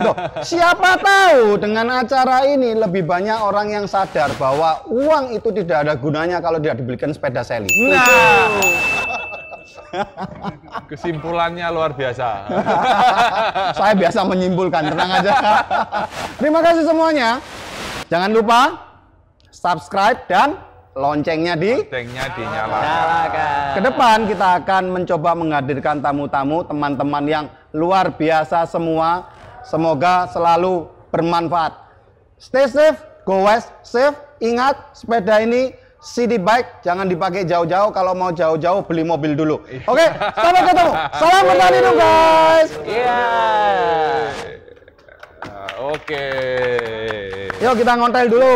Loh, 0.00 0.16
siapa 0.40 0.96
tahu 1.00 1.60
dengan 1.60 2.00
acara 2.00 2.48
ini 2.48 2.72
lebih 2.72 3.04
banyak 3.04 3.36
orang 3.36 3.72
yang 3.72 3.84
sadar 3.84 4.32
bahwa 4.40 4.80
uang 4.88 5.36
itu 5.36 5.52
tidak 5.52 5.84
ada 5.84 5.94
gunanya 5.96 6.40
kalau 6.40 6.56
tidak 6.56 6.80
dibelikan 6.80 7.12
sepeda 7.12 7.44
seli. 7.44 7.68
Nah. 7.92 9.05
Kesimpulannya 10.90 11.66
luar 11.72 11.92
biasa. 11.94 12.28
Saya 13.78 13.92
biasa 13.96 14.20
menyimpulkan, 14.22 14.92
tenang 14.92 15.10
aja. 15.22 15.32
Terima 16.40 16.60
kasih 16.62 16.84
semuanya. 16.86 17.42
Jangan 18.06 18.30
lupa 18.30 18.60
subscribe 19.50 20.20
dan 20.30 20.60
loncengnya 20.96 21.54
di 21.58 21.84
Tanknya 21.90 22.24
dinyalakan. 22.32 22.82
Nyalakan. 22.86 23.72
Ke 23.76 23.80
depan 23.84 24.18
kita 24.30 24.48
akan 24.64 24.84
mencoba 24.94 25.30
menghadirkan 25.36 25.96
tamu-tamu, 26.00 26.64
teman-teman 26.64 27.24
yang 27.28 27.44
luar 27.76 28.14
biasa 28.16 28.64
semua. 28.64 29.28
Semoga 29.66 30.30
selalu 30.30 30.86
bermanfaat. 31.10 31.74
Stay 32.38 32.70
safe, 32.70 33.00
go 33.26 33.44
west 33.44 33.68
safe. 33.82 34.14
Ingat, 34.38 34.92
sepeda 34.92 35.40
ini 35.40 35.72
city 36.06 36.38
bike, 36.38 36.86
jangan 36.86 37.10
dipakai 37.10 37.42
jauh-jauh. 37.42 37.90
Kalau 37.90 38.14
mau 38.14 38.30
jauh-jauh, 38.30 38.86
beli 38.86 39.02
mobil 39.02 39.34
dulu. 39.34 39.66
Oke, 39.90 40.06
sampai 40.38 40.62
ketemu. 40.62 40.92
Salam 41.18 41.42
bertani 41.50 41.78
dulu, 41.82 41.92
guys. 41.98 42.70
Iya. 42.86 43.22
Nah, 45.42 45.70
Oke. 45.90 46.26
Yuk 47.58 47.74
kita 47.74 47.92
ngontel 47.98 48.30
dulu. 48.30 48.54